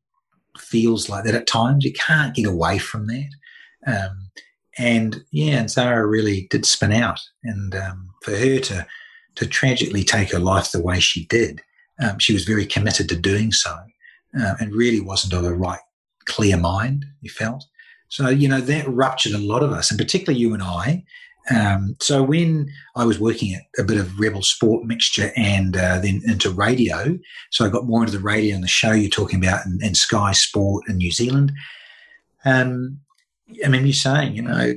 [0.59, 1.85] feels like that at times.
[1.85, 3.31] You can't get away from that.
[3.87, 4.31] Um,
[4.79, 8.87] and yeah, and Zara really did spin out, and um, for her to
[9.37, 11.63] to tragically take her life the way she did,
[12.01, 13.77] um, she was very committed to doing so,
[14.39, 15.81] uh, and really wasn't of a right
[16.27, 17.05] clear mind.
[17.21, 17.65] You felt
[18.09, 21.05] so, you know, that ruptured a lot of us, and particularly you and I.
[21.49, 26.01] Um, so when I was working at a bit of rebel sport mixture and uh,
[26.01, 27.19] then into radio,
[27.51, 29.97] so I got more into the radio and the show you're talking about and, and
[29.97, 31.53] Sky Sport in New Zealand.
[32.45, 33.01] Um,
[33.65, 34.75] I mean, you're saying, you know,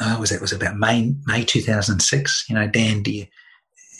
[0.00, 2.46] oh, was that was about May May 2006.
[2.48, 3.26] You know, Dan, do you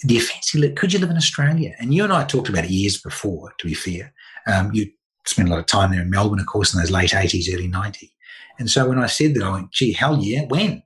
[0.07, 1.74] do you fancy could you live in Australia?
[1.78, 3.53] And you and I talked about it years before.
[3.59, 4.12] To be fair,
[4.47, 4.91] um, you
[5.26, 7.68] spent a lot of time there in Melbourne, of course, in those late 80s, early
[7.68, 8.11] 90s.
[8.59, 10.82] And so when I said that, I went, gee, hell yeah, when?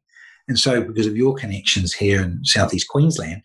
[0.49, 3.43] And so because of your connections here in southeast Queensland,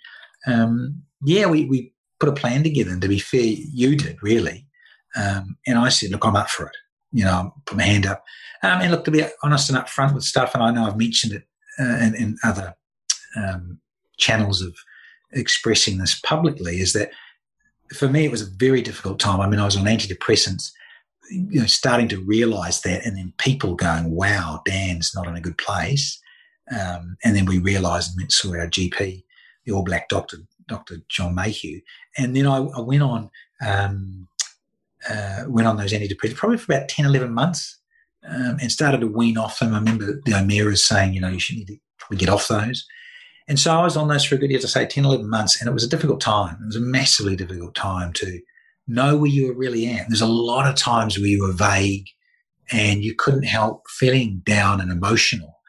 [0.48, 2.92] um, yeah, we, we put a plan together.
[2.92, 4.68] And to be fair, you did really.
[5.16, 6.76] Um, and I said, look, I'm up for it.
[7.12, 8.24] You know, I put my hand up.
[8.62, 11.34] Um, and look, to be honest and upfront with stuff, and I know I've mentioned
[11.34, 11.44] it
[11.80, 12.76] uh, in, in other
[13.36, 13.80] um,
[14.18, 14.76] channels of
[15.32, 17.12] expressing this publicly, is that
[17.96, 19.40] for me, it was a very difficult time.
[19.40, 20.72] I mean, I was on antidepressants
[21.30, 25.42] you know, starting to realize that, and then people going, "Wow, Dan's not in a
[25.42, 26.20] good place."
[26.72, 29.24] Um, and then we realised and saw our GP,
[29.66, 30.38] the All Black doctor,
[30.68, 31.82] Doctor John Mayhew,
[32.18, 33.30] and then I, I went on
[33.66, 34.28] um,
[35.10, 37.79] uh, went on those antidepressants probably for about 10, 11 months,
[38.28, 39.74] um, and started to wean off them.
[39.74, 42.86] I remember the O'Meara's saying, you know, you should need to probably get off those.
[43.48, 45.60] And so I was on those for a good, as I say, 10, 11 months,
[45.60, 46.58] and it was a difficult time.
[46.62, 48.40] It was a massively difficult time to
[48.88, 50.08] know where you were really at.
[50.08, 52.08] There's a lot of times where you were vague
[52.72, 55.60] and you couldn't help feeling down and emotional.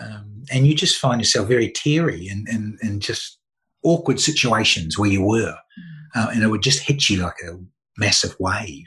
[0.00, 3.38] Um, and you just find yourself very teary and, and, and just
[3.84, 5.56] awkward situations where you were.
[6.14, 7.58] Uh, and it would just hit you like a
[7.96, 8.86] massive wave.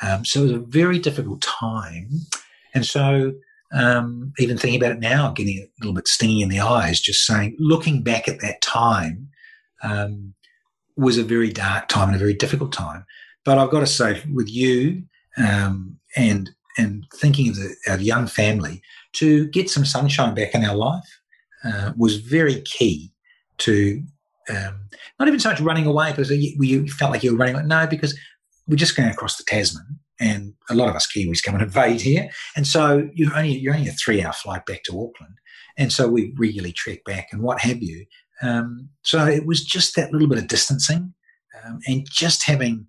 [0.00, 2.08] Um, so it was a very difficult time.
[2.74, 3.32] And so,
[3.72, 7.26] um, even thinking about it now, getting a little bit stingy in the eyes, just
[7.26, 9.28] saying, looking back at that time,
[9.82, 10.34] um,
[10.96, 13.04] was a very dark time and a very difficult time.
[13.44, 15.02] But I've got to say, with you
[15.36, 18.82] um, and and thinking of the our young family,
[19.14, 21.20] to get some sunshine back in our life
[21.64, 23.12] uh, was very key
[23.58, 24.02] to
[24.48, 27.54] um, not even so much running away because you, you felt like you were running
[27.54, 27.64] away.
[27.64, 28.18] No, because
[28.66, 32.00] we're just going across the Tasman, and a lot of us Kiwis come and invade
[32.00, 35.36] here, and so you're only you're only a three hour flight back to Auckland,
[35.76, 38.06] and so we regularly trek back and what have you.
[38.40, 41.14] Um, so it was just that little bit of distancing,
[41.64, 42.86] um, and just having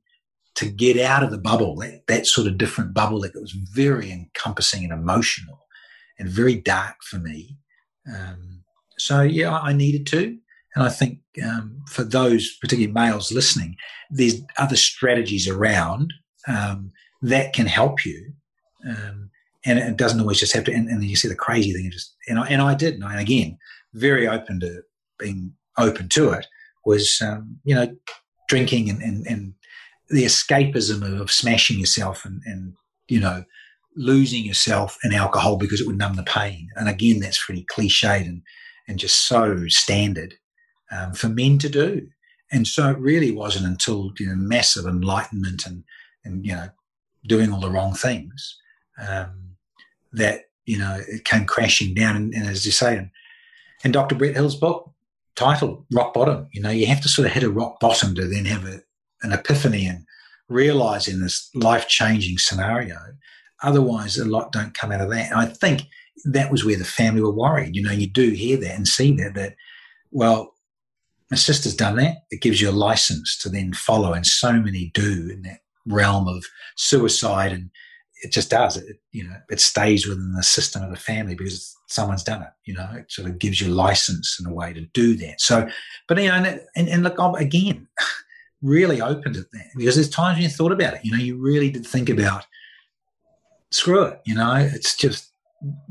[0.55, 4.11] to get out of the bubble, that, that sort of different bubble that was very
[4.11, 5.65] encompassing and emotional,
[6.19, 7.57] and very dark for me.
[8.07, 8.63] Um,
[8.97, 10.37] so yeah, I needed to.
[10.75, 13.75] And I think um, for those, particularly males listening,
[14.09, 16.13] there's other strategies around
[16.47, 16.91] um,
[17.23, 18.33] that can help you.
[18.87, 19.29] Um,
[19.65, 21.89] and it doesn't always just have to, and, and then you see the crazy thing,
[21.89, 23.57] just, and I, and I did, and again,
[23.93, 24.81] very open to
[25.17, 26.45] being open to it,
[26.85, 27.95] was, um, you know,
[28.49, 29.53] drinking and, and, and
[30.09, 32.73] the escapism of, of smashing yourself and, and,
[33.07, 33.45] you know,
[33.95, 36.67] losing yourself in alcohol because it would numb the pain.
[36.75, 38.41] And again, that's pretty cliched and,
[38.87, 40.35] and just so standard
[40.91, 42.07] um, for men to do.
[42.51, 45.83] And so it really wasn't until you know massive enlightenment and
[46.23, 46.69] and you know
[47.25, 48.57] doing all the wrong things
[49.07, 49.55] um,
[50.11, 52.15] that you know it came crashing down.
[52.15, 53.09] And, and as you say, and,
[53.83, 54.15] and Dr.
[54.15, 54.91] Brett Hill's book
[55.35, 58.27] titled "Rock Bottom," you know, you have to sort of hit a rock bottom to
[58.27, 58.81] then have a,
[59.23, 60.05] an epiphany and
[60.49, 62.97] realize in this life changing scenario.
[63.61, 65.31] Otherwise, a lot don't come out of that.
[65.31, 65.83] And I think
[66.25, 67.75] that was where the family were worried.
[67.75, 69.55] You know, you do hear that and see that that
[70.11, 70.53] well
[71.31, 72.17] my sister's done that.
[72.29, 76.27] It gives you a license to then follow, and so many do in that realm
[76.27, 77.69] of suicide and
[78.23, 78.77] it just does.
[78.77, 82.49] It, you know, it stays within the system of the family because someone's done it.
[82.63, 85.41] You know, it sort of gives you license in a way to do that.
[85.41, 85.67] So,
[86.07, 87.87] but you know, and, and look, I'm, again,
[88.61, 91.01] really open to that because there's times when you thought about it.
[91.03, 92.45] You know, you really did think about,
[93.71, 94.21] screw it.
[94.25, 95.31] You know, it's just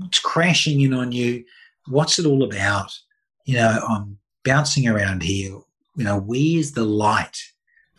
[0.04, 1.44] it's crashing in on you.
[1.88, 2.98] What's it all about?
[3.44, 5.52] You know, I'm bouncing around here.
[5.96, 7.38] You know, where's the light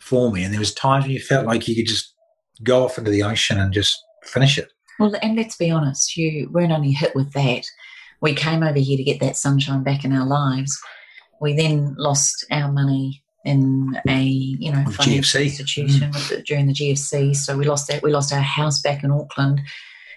[0.04, 0.44] for me?
[0.44, 2.14] And there was times when you felt like you could just
[2.62, 4.70] go off into the ocean and just finish it.
[5.00, 7.64] Well, and let's be honest, you weren't only hit with that.
[8.20, 10.78] We came over here to get that sunshine back in our lives.
[11.40, 15.44] We then lost our money in a you know financial GFC.
[15.44, 16.28] institution mm.
[16.28, 17.34] the, during the GFC.
[17.34, 18.02] So we lost that.
[18.02, 19.60] We lost our house back in Auckland.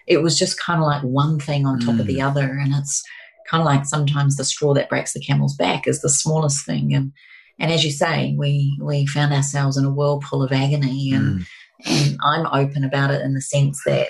[0.06, 2.00] It was just kind of like one thing on top mm.
[2.00, 2.30] of the mm.
[2.30, 3.04] other, and it's
[3.50, 6.94] kind of like sometimes the straw that breaks the camel's back is the smallest thing.
[6.94, 7.12] And
[7.60, 11.40] and as you say, we we found ourselves in a whirlpool of agony and.
[11.40, 11.46] Mm
[11.86, 14.10] and I'm open about it in the sense that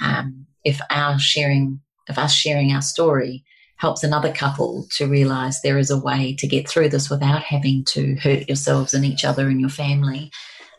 [0.00, 3.44] um, if our sharing, if us sharing our story
[3.76, 7.84] helps another couple to realize there is a way to get through this without having
[7.84, 10.30] to hurt yourselves and each other and your family,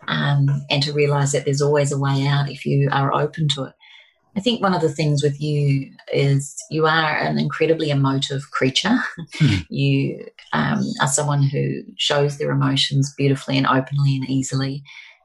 [0.08, 3.66] um, and to realize that there's always a way out if you are open to
[3.66, 3.74] it.
[4.38, 9.00] I think one of the things with you is you are an incredibly emotive creature.
[9.40, 9.66] Mm.
[9.70, 14.84] You um, are someone who shows their emotions beautifully and openly and easily.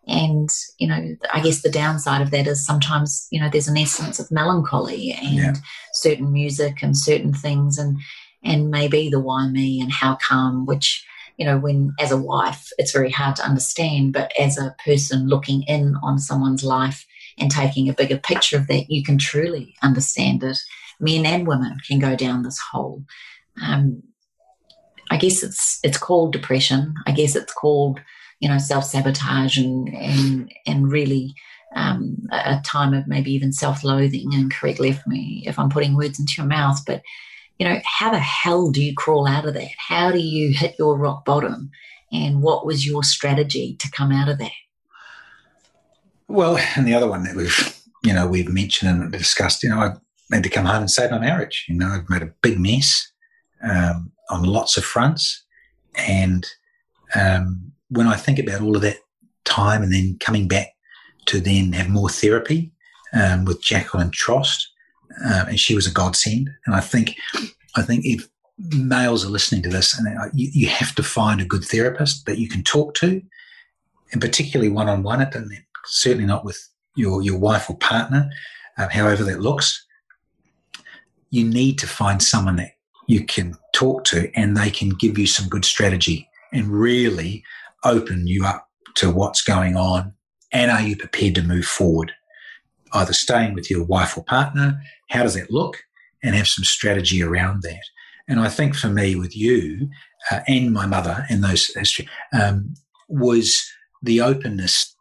[0.08, 0.48] And,
[0.78, 4.18] you know, I guess the downside of that is sometimes, you know, there's an essence
[4.18, 5.54] of melancholy and yeah.
[5.92, 7.98] certain music and certain things and
[8.42, 11.06] and maybe the why me and how come, which,
[11.36, 15.28] you know, when as a wife it's very hard to understand, but as a person
[15.28, 17.06] looking in on someone's life
[17.38, 20.58] and taking a bigger picture of that, you can truly understand it.
[21.00, 23.04] Men and women can go down this hole.
[23.62, 24.02] Um,
[25.10, 26.94] I guess it's it's called depression.
[27.06, 28.00] I guess it's called
[28.42, 31.32] you know, self sabotage and, and, and really
[31.76, 34.34] um, a time of maybe even self loathing.
[34.34, 37.02] And correct left me if I'm putting words into your mouth, but
[37.58, 39.68] you know, how the hell do you crawl out of that?
[39.78, 41.70] How do you hit your rock bottom?
[42.10, 44.50] And what was your strategy to come out of that?
[46.32, 49.78] Well, and the other one that we've, you know, we've mentioned and discussed, you know,
[49.78, 49.92] I
[50.34, 51.66] had to come home and save my marriage.
[51.68, 53.12] You know, I've made a big mess
[53.62, 55.44] um, on lots of fronts.
[55.94, 56.46] And
[57.14, 58.96] um, when I think about all of that
[59.44, 60.68] time and then coming back
[61.26, 62.72] to then have more therapy
[63.12, 64.62] um, with Jacqueline Trost,
[65.26, 66.48] um, and she was a godsend.
[66.64, 67.14] And I think,
[67.76, 68.26] I think if
[68.74, 72.24] males are listening to this, and uh, you, you, have to find a good therapist
[72.24, 73.20] that you can talk to,
[74.12, 75.20] and particularly one on one.
[75.20, 75.44] at It
[75.86, 78.30] certainly not with your your wife or partner,
[78.78, 79.86] uh, however that looks.
[81.30, 82.72] You need to find someone that
[83.08, 87.42] you can talk to, and they can give you some good strategy and really
[87.84, 90.12] open you up to what's going on?
[90.52, 92.12] And are you prepared to move forward?
[92.92, 95.78] Either staying with your wife or partner, how does that look?
[96.22, 97.82] And have some strategy around that.
[98.28, 99.88] And I think for me, with you
[100.30, 102.08] uh, and my mother and those history,
[102.38, 102.74] um,
[103.08, 103.60] was
[104.02, 104.94] the openness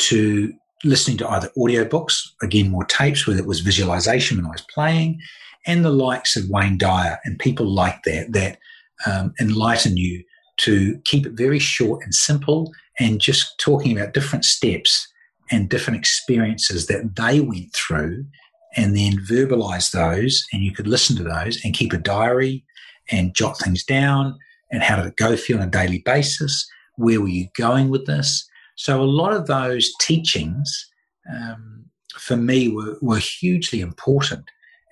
[0.00, 0.52] to
[0.84, 5.20] listening to either audiobooks, again, more tapes, whether it was visualization when I was playing,
[5.66, 8.58] and the likes of Wayne Dyer and people like that, that
[9.06, 10.24] um, enlighten you
[10.58, 15.06] to keep it very short and simple and just talking about different steps
[15.50, 18.24] and different experiences that they went through
[18.76, 22.64] and then verbalize those and you could listen to those and keep a diary
[23.10, 24.38] and jot things down
[24.70, 26.68] and how did it go for you on a daily basis?
[26.96, 28.48] Where were you going with this
[28.80, 30.88] so a lot of those teachings
[31.32, 31.84] um,
[32.16, 34.44] for me were, were hugely important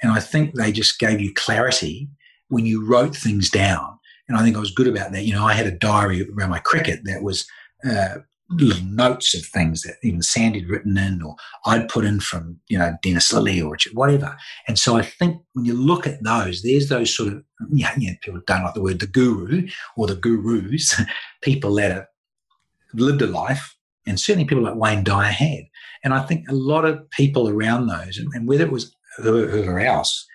[0.02, 2.08] and i think they just gave you clarity
[2.48, 5.24] when you wrote things down and I think I was good about that.
[5.24, 7.46] You know, I had a diary around my cricket that was
[7.88, 8.16] uh,
[8.50, 12.58] little notes of things that even Sandy had written in, or I'd put in from
[12.68, 14.36] you know Dennis Lillee or whatever.
[14.66, 18.10] And so I think when you look at those, there's those sort of yeah, you
[18.10, 19.66] know, people don't like the word the guru
[19.96, 21.00] or the gurus,
[21.42, 22.06] people that have
[22.92, 23.76] lived a life,
[24.08, 25.64] and certainly people like Wayne Dyer had.
[26.02, 29.80] And I think a lot of people around those, and, and whether it was whoever
[29.80, 30.26] else,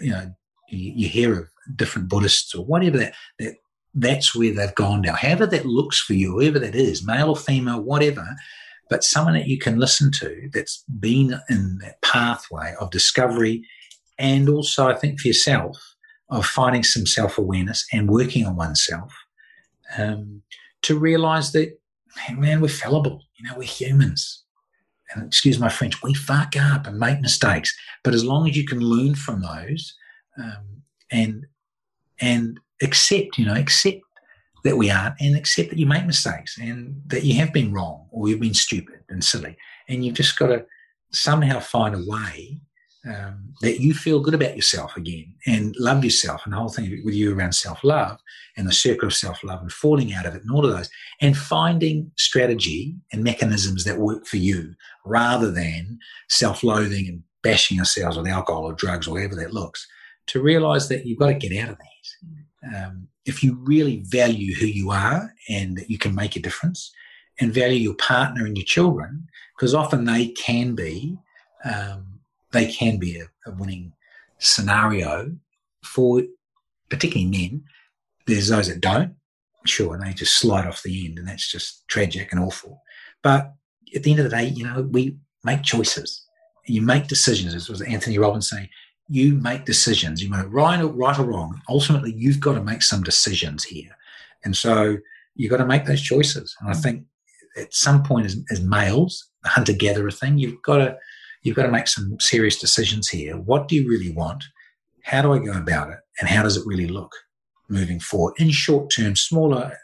[0.00, 0.34] you know,
[0.68, 3.54] you, you hear of different Buddhists or whatever that, that
[3.94, 5.14] that's where they've gone now.
[5.14, 8.26] However that looks for you, whoever that is, male or female, whatever,
[8.90, 13.64] but someone that you can listen to that's been in that pathway of discovery
[14.18, 15.76] and also I think for yourself
[16.30, 19.12] of finding some self awareness and working on oneself
[19.96, 20.42] um,
[20.82, 21.78] to realize that,
[22.36, 23.22] man, we're fallible.
[23.36, 24.42] You know, we're humans.
[25.12, 27.76] And excuse my French, we fuck up and make mistakes.
[28.02, 29.94] But as long as you can learn from those
[30.38, 31.46] um, and
[32.20, 34.00] and accept, you know, accept
[34.64, 38.06] that we aren't and accept that you make mistakes and that you have been wrong
[38.10, 39.56] or you've been stupid and silly.
[39.88, 40.64] And you've just got to
[41.12, 42.60] somehow find a way
[43.06, 47.02] um, that you feel good about yourself again and love yourself and the whole thing
[47.04, 48.18] with you around self love
[48.56, 50.90] and the circle of self love and falling out of it and all of those
[51.20, 54.74] and finding strategy and mechanisms that work for you
[55.04, 55.98] rather than
[56.28, 59.86] self loathing and bashing ourselves with alcohol or drugs or whatever that looks
[60.26, 62.74] to realize that you've got to get out of these.
[62.74, 66.90] Um, if you really value who you are and that you can make a difference
[67.40, 69.26] and value your partner and your children,
[69.56, 71.18] because often they can be
[71.64, 72.13] um,
[72.54, 73.92] they can be a, a winning
[74.38, 75.36] scenario
[75.84, 76.22] for
[76.88, 77.64] particularly men.
[78.26, 79.14] There's those that don't,
[79.66, 82.80] sure, and they just slide off the end, and that's just tragic and awful.
[83.22, 83.52] But
[83.94, 86.24] at the end of the day, you know, we make choices.
[86.66, 88.68] You make decisions, as was Anthony Robbins saying.
[89.08, 90.22] You make decisions.
[90.22, 91.60] You know, right or, right or wrong.
[91.68, 93.94] Ultimately, you've got to make some decisions here,
[94.44, 94.96] and so
[95.34, 96.56] you've got to make those choices.
[96.60, 96.82] And I mm.
[96.82, 97.04] think
[97.56, 100.96] at some point, as, as males, the hunter-gatherer thing, you've got to
[101.44, 103.36] you've got to make some serious decisions here.
[103.36, 104.42] What do you really want?
[105.02, 105.98] How do I go about it?
[106.18, 107.14] And how does it really look
[107.68, 109.76] moving forward in short term, smaller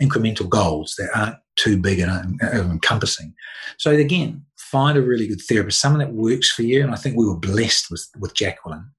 [0.00, 3.34] incremental goals that aren't too big and encompassing?
[3.78, 6.82] So again, find a really good therapist, someone that works for you.
[6.82, 8.90] And I think we were blessed with, with Jacqueline,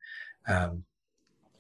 [0.48, 0.84] um,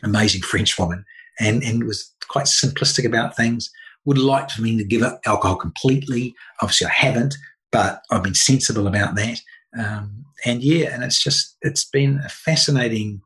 [0.02, 1.06] amazing French woman,
[1.40, 3.70] and, and was quite simplistic about things.
[4.06, 6.34] Would like for me to give up alcohol completely.
[6.62, 7.36] Obviously, I haven't,
[7.72, 9.40] but I've been sensible about that.
[9.78, 13.22] Um, and yeah, and it's just, it's been a fascinating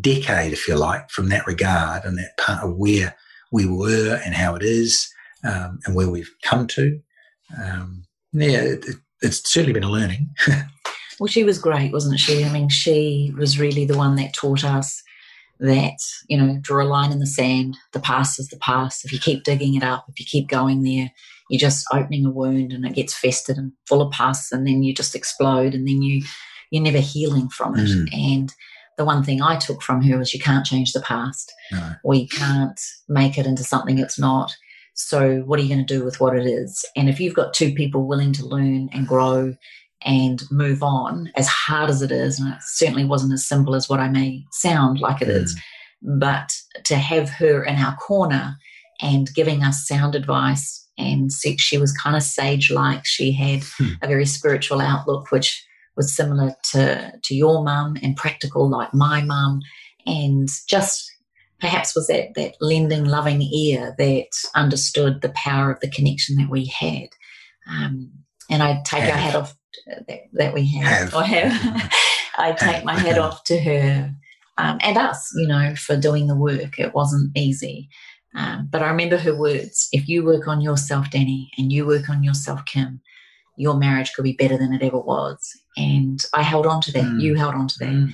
[0.00, 3.16] decade, if you like, from that regard and that part of where
[3.52, 5.08] we were and how it is
[5.44, 7.00] um, and where we've come to.
[7.62, 10.30] Um, yeah, it, it, it's certainly been a learning.
[11.20, 12.44] well, she was great, wasn't she?
[12.44, 15.02] I mean, she was really the one that taught us
[15.60, 17.76] that, you know, draw a line in the sand.
[17.92, 19.04] The past is the past.
[19.04, 21.10] If you keep digging it up, if you keep going there,
[21.50, 24.82] you're just opening a wound and it gets festered and full of pus and then
[24.82, 26.22] you just explode and then you
[26.70, 28.08] you're never healing from it mm.
[28.12, 28.54] and
[28.96, 31.94] the one thing I took from her was you can't change the past no.
[32.04, 34.56] or you can't make it into something it's not.
[34.94, 36.84] So what are you going to do with what it is?
[36.96, 39.54] And if you've got two people willing to learn and grow
[40.02, 43.88] and move on, as hard as it is, and it certainly wasn't as simple as
[43.88, 45.42] what I may sound like it mm.
[45.42, 45.60] is,
[46.02, 46.52] but
[46.84, 48.56] to have her in our corner
[49.00, 53.04] and giving us sound advice and she was kind of sage like.
[53.04, 53.94] She had hmm.
[54.02, 55.64] a very spiritual outlook, which
[55.96, 59.60] was similar to, to your mum and practical like my mum,
[60.06, 61.10] and just
[61.60, 66.50] perhaps was that, that lending, loving ear that understood the power of the connection that
[66.50, 67.08] we had.
[67.68, 68.10] Um,
[68.50, 69.10] and I take have.
[69.10, 71.12] our hat off that, that we have.
[71.12, 71.14] have.
[71.14, 71.92] I have.
[72.36, 74.14] I take my hat off to her
[74.58, 76.78] um, and us, you know, for doing the work.
[76.78, 77.88] It wasn't easy.
[78.34, 82.08] Um, but I remember her words if you work on yourself, Danny, and you work
[82.08, 83.00] on yourself, Kim,
[83.56, 85.52] your marriage could be better than it ever was.
[85.76, 87.04] And I held on to that.
[87.04, 87.20] Mm.
[87.20, 87.92] You held on to that.
[87.92, 88.12] Mm.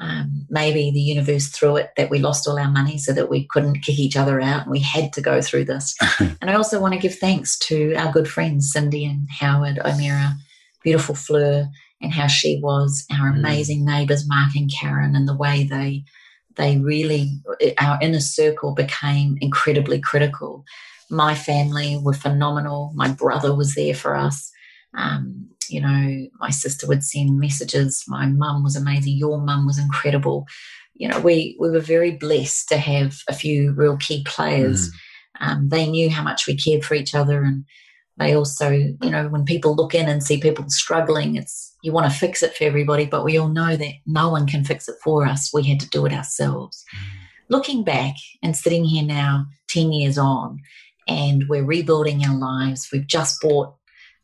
[0.00, 3.46] Um, maybe the universe threw it that we lost all our money so that we
[3.48, 5.96] couldn't kick each other out and we had to go through this.
[6.20, 10.36] and I also want to give thanks to our good friends, Cindy and Howard, O'Meara,
[10.84, 11.68] beautiful Fleur,
[12.00, 13.38] and how she was, our mm.
[13.38, 16.04] amazing neighbours, Mark and Karen, and the way they
[16.58, 17.40] they really,
[17.78, 20.64] our inner circle became incredibly critical.
[21.10, 22.92] My family were phenomenal.
[22.94, 24.50] My brother was there for us.
[24.96, 28.04] Um, you know, my sister would send messages.
[28.08, 29.16] My mum was amazing.
[29.16, 30.46] Your mum was incredible.
[30.94, 34.90] You know, we, we were very blessed to have a few real key players.
[34.90, 34.94] Mm.
[35.40, 37.64] Um, they knew how much we cared for each other and
[38.18, 42.10] they also, you know, when people look in and see people struggling, it's you want
[42.10, 44.96] to fix it for everybody, but we all know that no one can fix it
[45.02, 45.50] for us.
[45.52, 46.84] We had to do it ourselves.
[46.94, 47.08] Mm.
[47.50, 50.60] Looking back and sitting here now, 10 years on,
[51.06, 53.74] and we're rebuilding our lives, we've just bought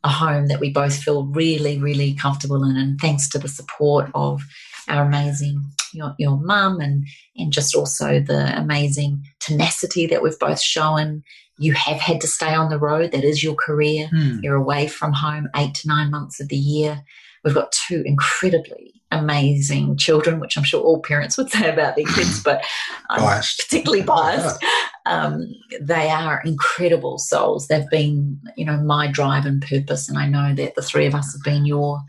[0.03, 2.77] a home that we both feel really, really comfortable in.
[2.77, 4.43] And thanks to the support of
[4.87, 10.61] our amazing your, your mum and and just also the amazing tenacity that we've both
[10.61, 11.23] shown
[11.57, 13.11] you have had to stay on the road.
[13.11, 14.09] That is your career.
[14.13, 14.43] Mm.
[14.43, 17.03] You're away from home eight to nine months of the year.
[17.45, 22.05] We've got two incredibly amazing children, which I'm sure all parents would say about their
[22.05, 22.65] kids, but
[23.09, 23.59] I'm biased.
[23.59, 24.63] particularly biased.
[25.05, 25.47] Um,
[25.79, 27.67] they are incredible souls.
[27.67, 31.15] They've been, you know, my drive and purpose, and I know that the three of
[31.15, 32.01] us have been your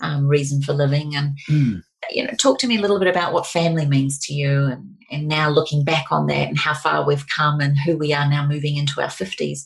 [0.00, 1.14] um, reason for living.
[1.14, 4.34] And mm you know, talk to me a little bit about what family means to
[4.34, 7.96] you and, and now looking back on that and how far we've come and who
[7.96, 9.60] we are now moving into our 50s.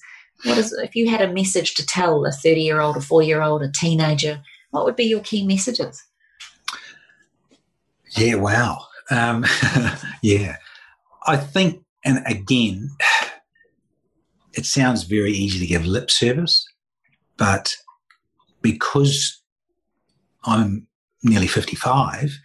[0.45, 3.23] What is, if you had a message to tell a 30 year old, a four
[3.23, 4.41] year old, a teenager,
[4.71, 6.03] what would be your key messages?
[8.17, 8.87] Yeah, wow.
[9.11, 9.45] Um,
[10.23, 10.57] yeah.
[11.27, 12.91] I think, and again,
[14.55, 16.67] it sounds very easy to give lip service,
[17.37, 17.77] but
[18.63, 19.43] because
[20.45, 20.87] I'm
[21.23, 22.39] nearly 55.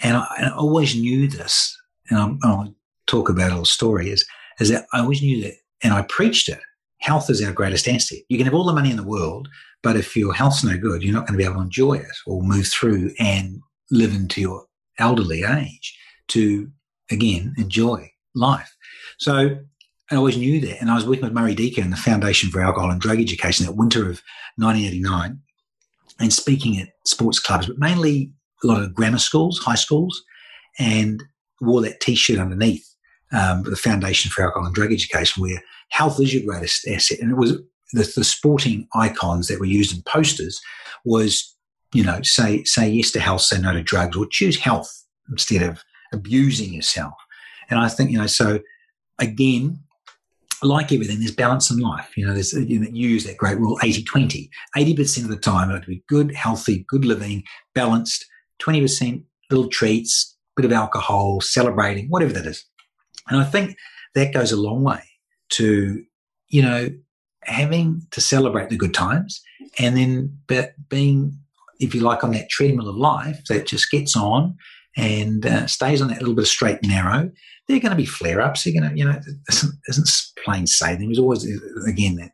[0.00, 1.76] And I, and I always knew this,
[2.10, 2.74] and I'm, I'll
[3.06, 4.26] talk about a little story, is,
[4.60, 6.60] is that I always knew that, and I preached it.
[6.98, 8.18] Health is our greatest asset.
[8.28, 9.48] You can have all the money in the world,
[9.86, 12.16] but if your health's no good, you're not going to be able to enjoy it
[12.26, 13.60] or move through and
[13.92, 14.66] live into your
[14.98, 16.68] elderly age to,
[17.08, 18.74] again, enjoy life.
[19.18, 19.56] So
[20.10, 20.80] I always knew that.
[20.80, 23.64] And I was working with Murray Deaker in the Foundation for Alcohol and Drug Education
[23.64, 24.20] that winter of
[24.56, 25.38] 1989
[26.18, 28.32] and speaking at sports clubs, but mainly
[28.64, 30.20] a lot of grammar schools, high schools,
[30.80, 31.22] and
[31.60, 32.92] wore that T-shirt underneath
[33.30, 37.20] um, the Foundation for Alcohol and Drug Education, where health is your greatest asset.
[37.20, 37.60] And it was
[37.92, 40.60] the, the sporting icons that were used in posters
[41.04, 41.54] was,
[41.92, 45.62] you know, say say yes to health, say no to drugs, or choose health instead
[45.62, 45.82] of
[46.12, 47.14] abusing yourself.
[47.70, 48.60] And I think you know, so
[49.18, 49.78] again,
[50.62, 52.16] like everything, there's balance in life.
[52.16, 54.50] You know, there's you, know, you use that great rule 80 20.
[54.76, 58.26] 80% of the time, it would be good, healthy, good living, balanced.
[58.62, 62.64] 20% little treats, bit of alcohol, celebrating, whatever that is.
[63.28, 63.76] And I think
[64.14, 65.02] that goes a long way
[65.50, 66.02] to,
[66.48, 66.88] you know,
[67.46, 69.42] having to celebrate the good times
[69.78, 71.38] and then but being,
[71.80, 74.56] if you like, on that treadmill of life that just gets on
[74.96, 77.30] and uh, stays on that little bit of straight and narrow
[77.66, 78.64] they're going to be flare ups.
[78.64, 79.18] They're going to, you know,
[79.50, 80.08] isn't, isn't
[80.44, 81.08] plain sailing.
[81.08, 81.44] There's always,
[81.86, 82.32] again, that,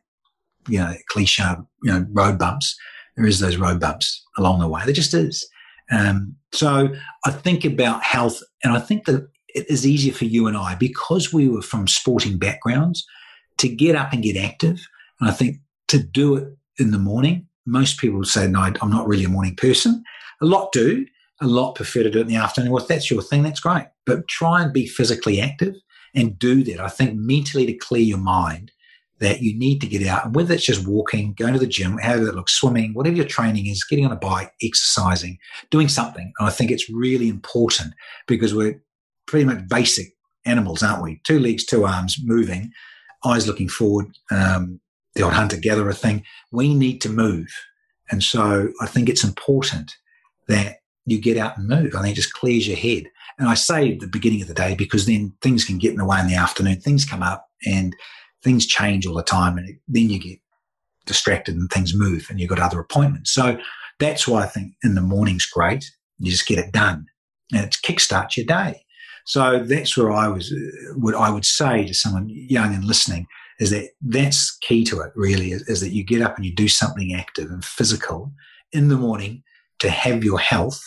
[0.67, 1.43] you know, cliche,
[1.83, 2.75] you know, road bumps.
[3.15, 4.81] There is those road bumps along the way.
[4.85, 5.47] There just is.
[5.91, 6.89] Um, so
[7.25, 10.75] I think about health, and I think that it is easier for you and I
[10.75, 13.05] because we were from sporting backgrounds
[13.57, 14.79] to get up and get active.
[15.23, 15.57] And I think
[15.87, 19.55] to do it in the morning, most people say, no, I'm not really a morning
[19.55, 20.03] person.
[20.41, 21.05] A lot do,
[21.39, 22.71] a lot prefer to do it in the afternoon.
[22.71, 23.85] Well, if that's your thing, that's great.
[24.05, 25.75] But try and be physically active
[26.13, 26.81] and do that.
[26.81, 28.71] I think mentally to clear your mind
[29.19, 30.25] that you need to get out.
[30.25, 33.25] And whether it's just walking, going to the gym, however it looks, swimming, whatever your
[33.25, 35.37] training is, getting on a bike, exercising,
[35.71, 36.33] doing something.
[36.37, 37.93] And I think it's really important
[38.27, 38.83] because we're
[39.25, 40.07] pretty much basic
[40.45, 41.21] animals, aren't we?
[41.23, 42.73] Two legs, two arms, moving,
[43.23, 44.81] eyes looking forward, um,
[45.15, 46.23] the old hunter gatherer thing.
[46.51, 47.47] We need to move.
[48.11, 49.95] And so I think it's important
[50.47, 51.95] that you get out and move.
[51.95, 53.05] I think it just clears your head.
[53.39, 56.05] And I say the beginning of the day because then things can get in the
[56.05, 56.79] way in the afternoon.
[56.79, 57.95] Things come up and
[58.43, 59.57] things change all the time.
[59.57, 60.39] And then you get
[61.05, 63.31] distracted and things move and you've got other appointments.
[63.31, 63.57] So
[63.99, 65.91] that's why I think in the morning's great.
[66.19, 67.07] You just get it done
[67.51, 68.85] and it kickstarts your day.
[69.25, 73.27] So that's where I was, uh, what I would say to someone young and listening
[73.59, 76.53] is that that's key to it really is, is that you get up and you
[76.53, 78.31] do something active and physical
[78.71, 79.43] in the morning
[79.79, 80.81] to have your health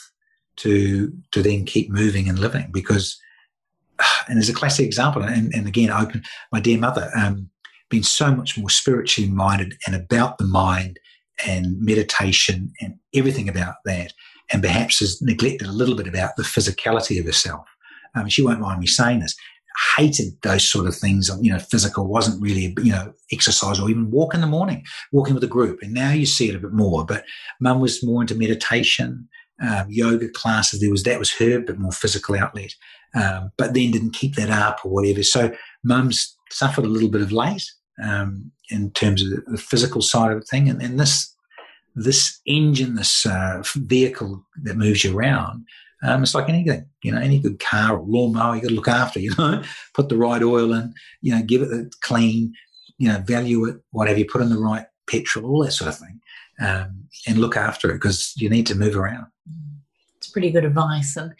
[0.56, 3.18] to to then keep moving and living because
[4.28, 7.50] and there's a classic example and, and again open my dear mother um,
[7.88, 10.98] been so much more spiritually minded and about the mind
[11.46, 14.12] and meditation and everything about that
[14.52, 17.66] and perhaps has neglected a little bit about the physicality of herself.
[18.14, 19.36] Um, she won't mind me saying this
[19.96, 24.10] hated those sort of things you know physical wasn't really you know exercise or even
[24.10, 26.72] walk in the morning walking with a group and now you see it a bit
[26.72, 27.24] more but
[27.60, 29.28] mum was more into meditation
[29.60, 30.80] um, yoga classes.
[30.80, 32.74] There was that was her bit more physical outlet,
[33.14, 35.22] um, but then didn't keep that up or whatever.
[35.22, 37.64] So mum's suffered a little bit of late
[38.02, 41.32] um, in terms of the physical side of the thing, and, and this
[41.94, 45.64] this engine, this uh, vehicle that moves you around.
[46.02, 48.88] Um, it's like anything, you know, any good car or lawnmower, you got to look
[48.88, 49.62] after, you know,
[49.94, 50.92] put the right oil in,
[51.22, 52.52] you know, give it a clean,
[52.98, 55.98] you know, value it, whatever you put in the right petrol, all that sort of
[55.98, 56.20] thing
[56.60, 59.26] um, and look after it because you need to move around.
[60.16, 61.16] It's pretty good advice.
[61.16, 61.34] And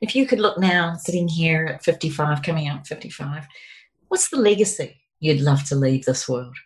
[0.00, 3.46] if you could look now, sitting here at 55, coming out 55,
[4.08, 6.56] what's the legacy you'd love to leave this world?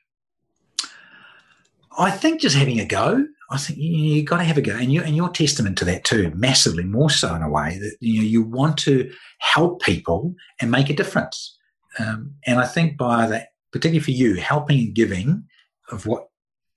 [1.99, 3.27] I think just having a go.
[3.53, 5.85] I think you, have got to have a go, and you and you're testament to
[5.85, 9.83] that too, massively more so in a way that you know you want to help
[9.83, 11.59] people and make a difference.
[11.99, 15.45] Um, and I think by that, particularly for you, helping and giving
[15.91, 16.29] of what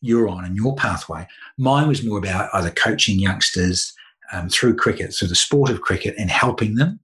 [0.02, 1.26] you're on and your pathway.
[1.58, 3.94] Mine was more about either coaching youngsters
[4.34, 7.00] um, through cricket, through the sport of cricket, and helping them.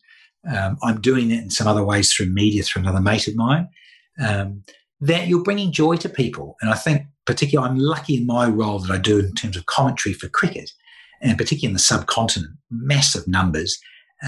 [0.53, 3.69] Um, I'm doing it in some other ways through media, through another mate of mine.
[4.19, 4.63] Um,
[4.99, 8.79] that you're bringing joy to people, and I think particularly I'm lucky in my role
[8.79, 10.71] that I do in terms of commentary for cricket,
[11.21, 13.79] and particularly in the subcontinent, massive numbers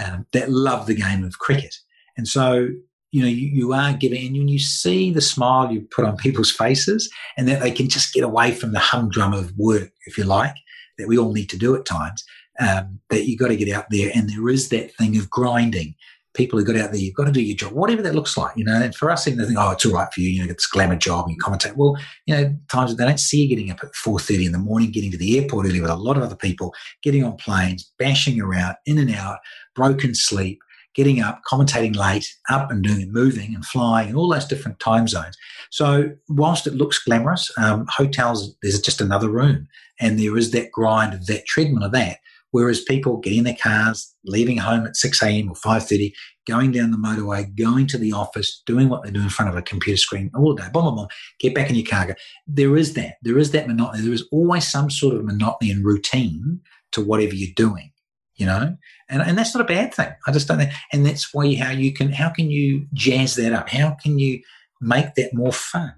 [0.01, 1.75] um, that love the game of cricket,
[2.17, 2.69] and so
[3.13, 6.51] you know, you, you are giving, and you see the smile you put on people's
[6.51, 10.23] faces, and that they can just get away from the humdrum of work, if you
[10.23, 10.55] like,
[10.97, 12.25] that we all need to do at times.
[12.59, 15.95] Um, that you got to get out there, and there is that thing of grinding.
[16.33, 18.55] People who got out there, you've got to do your job, whatever that looks like,
[18.57, 18.73] you know.
[18.73, 20.65] And for us, even to think, oh, it's all right for you, you know, this
[20.67, 21.75] glamour job you commentate.
[21.75, 24.57] Well, you know, times they don't see you getting up at four thirty in the
[24.57, 27.91] morning, getting to the airport early with a lot of other people, getting on planes,
[27.99, 29.39] bashing around, in and out,
[29.75, 30.59] broken sleep,
[30.95, 35.07] getting up, commentating late, up and doing moving and flying and all those different time
[35.07, 35.35] zones.
[35.71, 39.67] So whilst it looks glamorous, um, hotels there's just another room,
[39.99, 42.17] and there is that grind of that treadmill of that.
[42.53, 45.49] Whereas people get in their cars, leaving home at 6 a.m.
[45.49, 46.13] or 5.30,
[46.47, 49.57] going down the motorway, going to the office, doing what they do in front of
[49.57, 51.07] a computer screen all day, boom, boom, boom,
[51.39, 52.05] get back in your car.
[52.05, 52.13] Go.
[52.45, 53.15] There is that.
[53.23, 54.03] There is that monotony.
[54.03, 56.59] There is always some sort of monotony and routine
[56.91, 57.91] to whatever you're doing,
[58.35, 58.77] you know?
[59.09, 60.13] And, and that's not a bad thing.
[60.27, 63.51] I just don't think, and that's why how you can, how can you jazz that
[63.51, 63.67] up?
[63.67, 64.43] How can you
[64.79, 65.91] make that more fun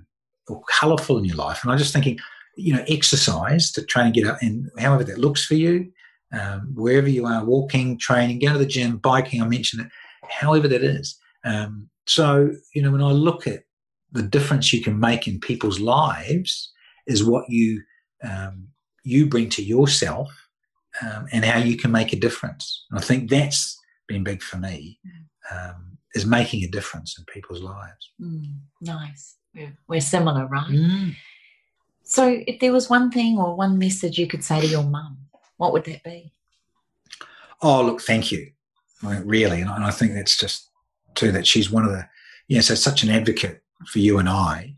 [0.47, 1.63] or colourful in your life?
[1.63, 2.17] And I'm just thinking,
[2.55, 5.91] you know, exercise to try and get up and however that looks for you,
[6.33, 9.91] um, wherever you are, walking, training, going to the gym, biking, I mentioned it,
[10.29, 11.17] however that is.
[11.43, 13.63] Um, so, you know, when I look at
[14.11, 16.71] the difference you can make in people's lives
[17.07, 17.81] is what you,
[18.23, 18.67] um,
[19.03, 20.29] you bring to yourself
[21.01, 22.85] um, and how you can make a difference.
[22.89, 24.99] And I think that's been big for me,
[25.51, 28.11] um, is making a difference in people's lives.
[28.21, 29.35] Mm, nice.
[29.53, 30.71] We're, we're similar, right?
[30.71, 31.15] Mm.
[32.03, 35.17] So, if there was one thing or one message you could say to your mum,
[35.57, 36.31] what would that be?
[37.61, 38.51] Oh, look, thank you.
[39.03, 39.61] I mean, really.
[39.61, 40.69] And I think that's just
[41.15, 42.07] too that she's one of the,
[42.47, 44.75] yeah, so such an advocate for you and I.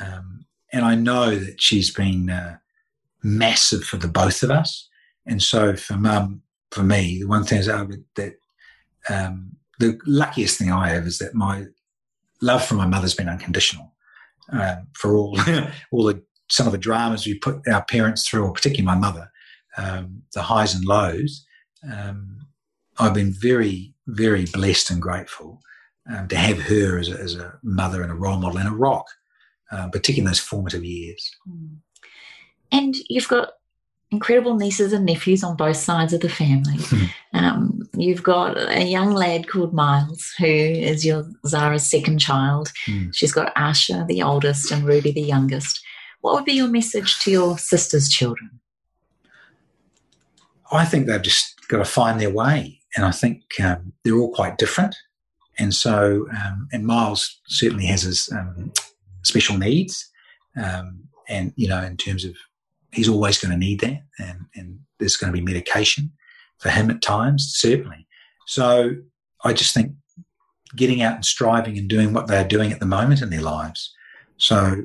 [0.00, 2.58] Um, and I know that she's been uh,
[3.22, 4.88] massive for the both of us.
[5.26, 8.34] And so for mum, for me, the one thing is that
[9.08, 11.66] um, the luckiest thing I have is that my
[12.40, 13.92] love for my mother's been unconditional.
[14.52, 15.38] Um, for all
[15.92, 19.30] all the some of the dramas we put our parents through, or particularly my mother,
[19.80, 21.44] um, the highs and lows,
[21.90, 22.46] um,
[22.98, 25.60] I've been very, very blessed and grateful
[26.10, 28.72] um, to have her as a, as a, mother and a role model and a
[28.72, 29.06] rock,
[29.72, 31.30] uh, particularly in those formative years.
[31.46, 31.74] Hmm.
[32.72, 33.50] And you've got
[34.10, 36.78] incredible nieces and nephews on both sides of the family.
[37.32, 42.72] Um, you've got a young lad called Miles, who is your Zara's second child.
[42.88, 43.14] Mm.
[43.14, 45.80] She's got Asha, the oldest, and Ruby, the youngest.
[46.20, 48.59] What would be your message to your sister's children?
[50.72, 52.80] I think they've just got to find their way.
[52.96, 54.96] And I think um, they're all quite different.
[55.58, 58.72] And so, um, and Miles certainly has his um,
[59.22, 60.10] special needs.
[60.56, 62.34] Um, and, you know, in terms of
[62.92, 64.02] he's always going to need that.
[64.18, 66.12] And, and there's going to be medication
[66.58, 68.06] for him at times, certainly.
[68.46, 68.96] So
[69.44, 69.92] I just think
[70.76, 73.94] getting out and striving and doing what they're doing at the moment in their lives.
[74.36, 74.82] So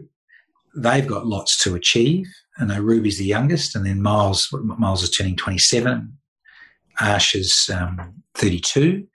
[0.76, 2.28] they've got lots to achieve.
[2.58, 6.18] I know Ruby's the youngest, and then Miles Miles is turning 27.
[7.00, 9.06] Ash is um, 32.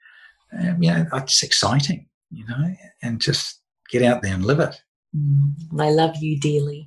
[0.59, 3.61] Um, you know, it's exciting, you know, and just
[3.91, 4.83] get out there and live it.
[5.17, 6.87] Mm, I love you dearly.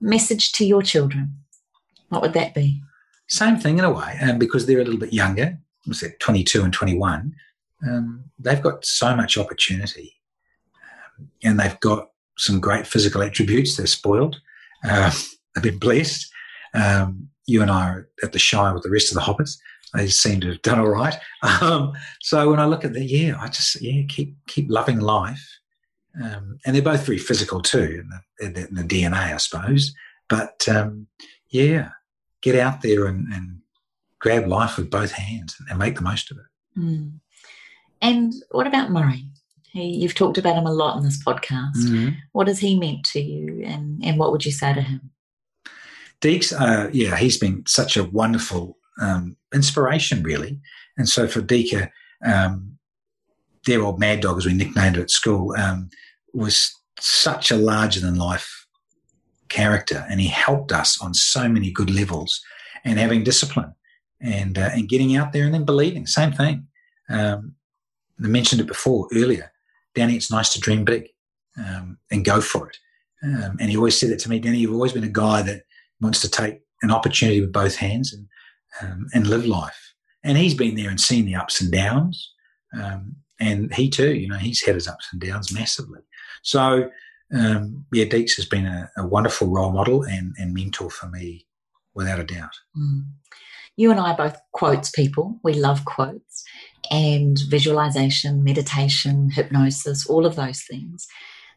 [0.00, 1.36] Message to your children.
[2.08, 2.82] What would that be?
[3.26, 6.62] Same thing in a way, um, because they're a little bit younger, was it 22
[6.62, 7.34] and 21,
[7.86, 10.14] um, they've got so much opportunity
[11.18, 13.76] um, and they've got some great physical attributes.
[13.76, 14.40] They're spoiled.
[14.84, 15.10] Uh,
[15.54, 16.30] they've been blessed.
[16.74, 19.60] Um, you and I are at the Shire with the rest of the hoppers.
[19.94, 21.16] They seem to have done all right.
[21.60, 25.46] Um, so when I look at the yeah, I just yeah keep keep loving life.
[26.22, 29.36] Um, and they're both very physical too, in the, in the, in the DNA, I
[29.36, 29.92] suppose.
[30.28, 31.08] But um,
[31.48, 31.90] yeah,
[32.40, 33.60] get out there and, and,
[34.20, 36.80] grab life with both hands and make the most of it.
[36.80, 37.12] Mm.
[38.00, 39.26] And what about Murray?
[39.70, 41.76] He, you've talked about him a lot in this podcast.
[41.76, 42.08] Mm-hmm.
[42.32, 45.10] What has he meant to you, and, and what would you say to him?
[46.24, 50.58] Deeks, uh, yeah, he's been such a wonderful um, inspiration, really.
[50.96, 51.92] And so for Deaker,
[52.24, 52.78] um,
[53.66, 55.90] their old mad dog, as we nicknamed it at school, um,
[56.32, 58.66] was such a larger than life
[59.50, 62.42] character, and he helped us on so many good levels,
[62.84, 63.74] and having discipline,
[64.20, 66.06] and uh, and getting out there, and then believing.
[66.06, 66.66] Same thing.
[67.10, 67.54] Um,
[68.22, 69.52] I mentioned it before earlier.
[69.94, 71.08] Danny, it's nice to dream big
[71.58, 72.78] um, and go for it.
[73.22, 75.62] Um, and he always said that to me, Danny, you've always been a guy that
[76.04, 78.28] wants to take an opportunity with both hands and
[78.80, 79.94] um, and live life.
[80.22, 82.32] And he's been there and seen the ups and downs.
[82.72, 86.00] Um, and he too, you know, he's had his ups and downs massively.
[86.42, 86.90] So,
[87.34, 91.46] um, yeah, Deeks has been a, a, wonderful role model and, and mentor for me
[91.94, 92.54] without a doubt.
[92.76, 93.06] Mm.
[93.76, 95.40] You and I both quotes people.
[95.42, 96.44] We love quotes
[96.90, 101.06] and visualization, meditation, hypnosis, all of those things.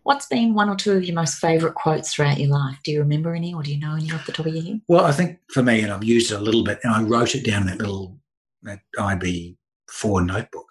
[0.08, 2.78] What's been one or two of your most favourite quotes throughout your life?
[2.86, 4.80] Do you remember any or do you know any off the top of your head?
[4.88, 7.36] Well, I think for me, and I've used it a little bit, and I wrote
[7.36, 8.18] it down in that little
[8.64, 10.68] that IB4 notebook.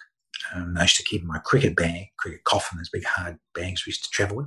[0.55, 3.91] Um, I used to keep my cricket bag, cricket coffin, those big hard bags we
[3.91, 4.47] used to travel with.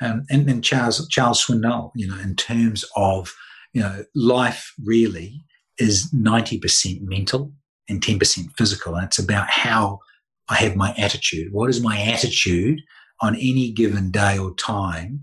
[0.00, 3.32] Um, and Charles Charles Swindoll, you know, in terms of
[3.74, 5.44] you know life really
[5.78, 7.52] is ninety percent mental
[7.88, 10.00] and ten percent physical, and it's about how
[10.48, 11.52] I have my attitude.
[11.52, 12.80] What is my attitude
[13.20, 15.22] on any given day or time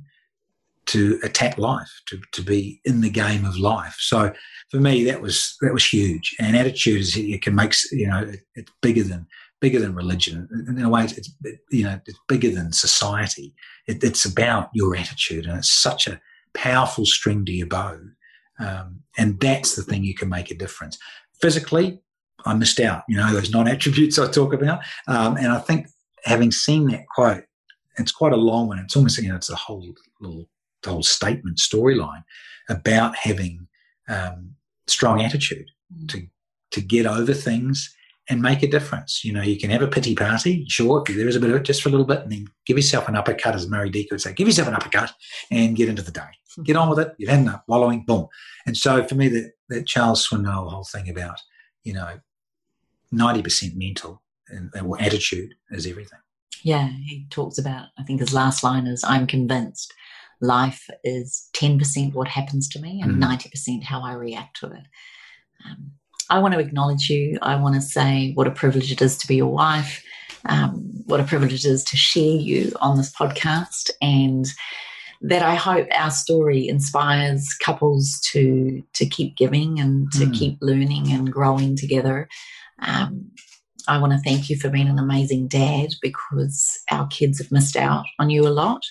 [0.85, 3.95] to attack life, to, to be in the game of life.
[3.99, 4.33] So
[4.69, 6.35] for me, that was that was huge.
[6.39, 9.27] And attitude is it can make you know it, it's bigger than
[9.61, 10.47] bigger than religion.
[10.67, 11.31] In a way, it's,
[11.71, 13.53] you know it's bigger than society.
[13.87, 16.19] It, it's about your attitude, and it's such a
[16.53, 17.99] powerful string to your bow.
[18.59, 20.97] Um, and that's the thing you can make a difference.
[21.41, 21.99] Physically,
[22.45, 23.03] I missed out.
[23.07, 25.87] You know those non-attributes I talk about, um, and I think
[26.25, 27.43] having seen that quote,
[27.97, 28.79] it's quite a long one.
[28.79, 29.85] It's almost you know it's a whole
[30.19, 30.47] little
[30.81, 32.23] the whole statement storyline
[32.69, 33.67] about having
[34.09, 34.55] um,
[34.87, 36.07] strong attitude mm.
[36.09, 36.27] to
[36.71, 37.95] to get over things
[38.29, 39.23] and make a difference.
[39.23, 41.63] You know, you can have a pity party, sure, there is a bit of it
[41.63, 44.21] just for a little bit, and then give yourself an uppercut, as Murray Deek would
[44.21, 45.11] say, give yourself an uppercut
[45.51, 46.21] and get into the day.
[46.55, 46.63] Hmm.
[46.63, 47.13] Get on with it.
[47.17, 48.27] You've had enough wallowing, boom.
[48.65, 51.39] And so for me, that, that Charles Swindoll whole thing about,
[51.83, 52.19] you know,
[53.13, 56.19] 90% mental and, and attitude is everything.
[56.63, 59.93] Yeah, he talks about, I think his last line is, I'm convinced
[60.43, 63.23] life is 10% what happens to me and mm.
[63.23, 64.83] 90% how I react to it.
[65.65, 65.91] Um,
[66.29, 67.37] I want to acknowledge you.
[67.41, 70.03] I want to say what a privilege it is to be your wife,
[70.45, 74.45] um, what a privilege it is to share you on this podcast, and
[75.21, 80.33] that I hope our story inspires couples to to keep giving and to mm.
[80.33, 82.27] keep learning and growing together.
[82.79, 83.31] Um,
[83.87, 87.75] I want to thank you for being an amazing dad because our kids have missed
[87.75, 88.83] out on you a lot.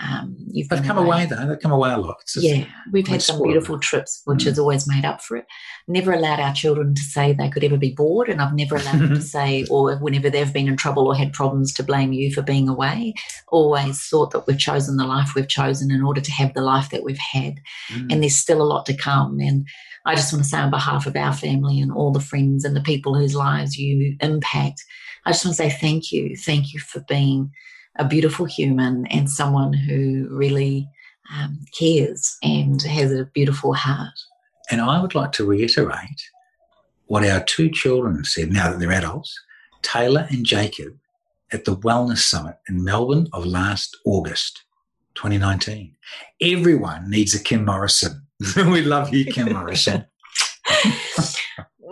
[0.00, 1.24] Um, you've They've come away.
[1.24, 1.26] away.
[1.26, 1.46] though.
[1.46, 2.22] They've come away a lot.
[2.36, 4.46] yeah, we've had some beautiful trips, which mm.
[4.46, 5.46] has always made up for it.
[5.86, 8.98] Never allowed our children to say they could ever be bored, and I've never allowed
[8.98, 12.32] them to say, or whenever they've been in trouble or had problems, to blame you
[12.32, 13.14] for being away.
[13.48, 16.90] Always thought that we've chosen the life we've chosen in order to have the life
[16.90, 17.60] that we've had,
[17.90, 18.12] mm.
[18.12, 19.38] and there's still a lot to come.
[19.38, 19.68] And
[20.04, 22.74] I just want to say on behalf of our family and all the friends and
[22.74, 24.84] the people whose lives you impact,
[25.24, 27.52] I just want to say thank you, thank you for being
[27.96, 30.88] a beautiful human and someone who really
[31.34, 34.18] um, cares and has a beautiful heart.
[34.70, 36.22] And I would like to reiterate
[37.06, 39.38] what our two children said now that they're adults
[39.82, 40.96] Taylor and Jacob
[41.52, 44.62] at the Wellness Summit in Melbourne of last August
[45.14, 45.94] 2019.
[46.40, 48.26] Everyone needs a Kim Morrison.
[48.56, 50.06] we love you, Kim Morrison.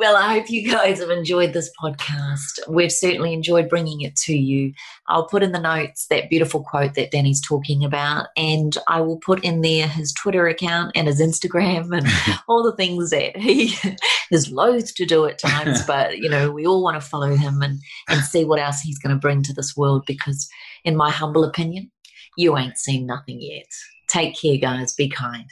[0.01, 2.59] Well, I hope you guys have enjoyed this podcast.
[2.67, 4.73] We've certainly enjoyed bringing it to you.
[5.09, 9.19] I'll put in the notes that beautiful quote that Danny's talking about, and I will
[9.19, 12.07] put in there his Twitter account and his Instagram and
[12.49, 13.75] all the things that he
[14.31, 15.83] is loath to do at times.
[15.87, 17.79] but, you know, we all want to follow him and,
[18.09, 20.49] and see what else he's going to bring to this world because,
[20.83, 21.91] in my humble opinion,
[22.39, 23.67] you ain't seen nothing yet.
[24.09, 24.95] Take care, guys.
[24.95, 25.45] Be kind.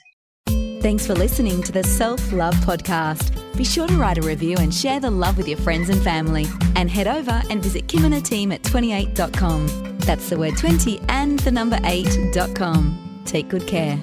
[0.81, 3.35] Thanks for listening to the Self Love Podcast.
[3.57, 6.47] Be sure to write a review and share the love with your friends and family.
[6.77, 9.97] And head over and visit Kim and her team at 28.com.
[9.99, 13.23] That's the word 20 and the number 8.com.
[13.25, 13.97] Take good care.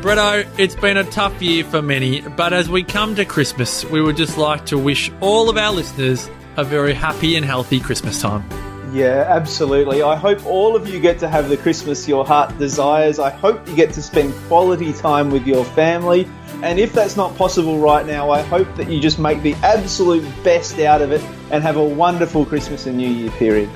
[0.00, 4.00] Bretto, it's been a tough year for many, but as we come to Christmas, we
[4.00, 8.20] would just like to wish all of our listeners a very happy and healthy Christmas
[8.20, 8.44] time.
[8.92, 10.02] Yeah, absolutely.
[10.02, 13.18] I hope all of you get to have the Christmas your heart desires.
[13.18, 16.28] I hope you get to spend quality time with your family.
[16.62, 20.22] And if that's not possible right now, I hope that you just make the absolute
[20.44, 21.20] best out of it
[21.50, 23.68] and have a wonderful Christmas and New Year period.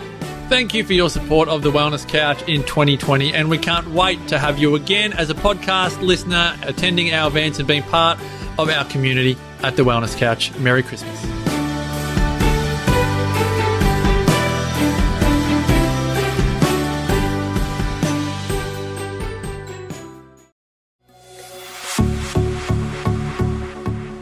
[0.48, 4.28] Thank you for your support of the Wellness Couch in 2020, and we can't wait
[4.28, 8.18] to have you again as a podcast listener, attending our events, and being part
[8.56, 10.54] of our community at the Wellness Couch.
[10.58, 11.47] Merry Christmas.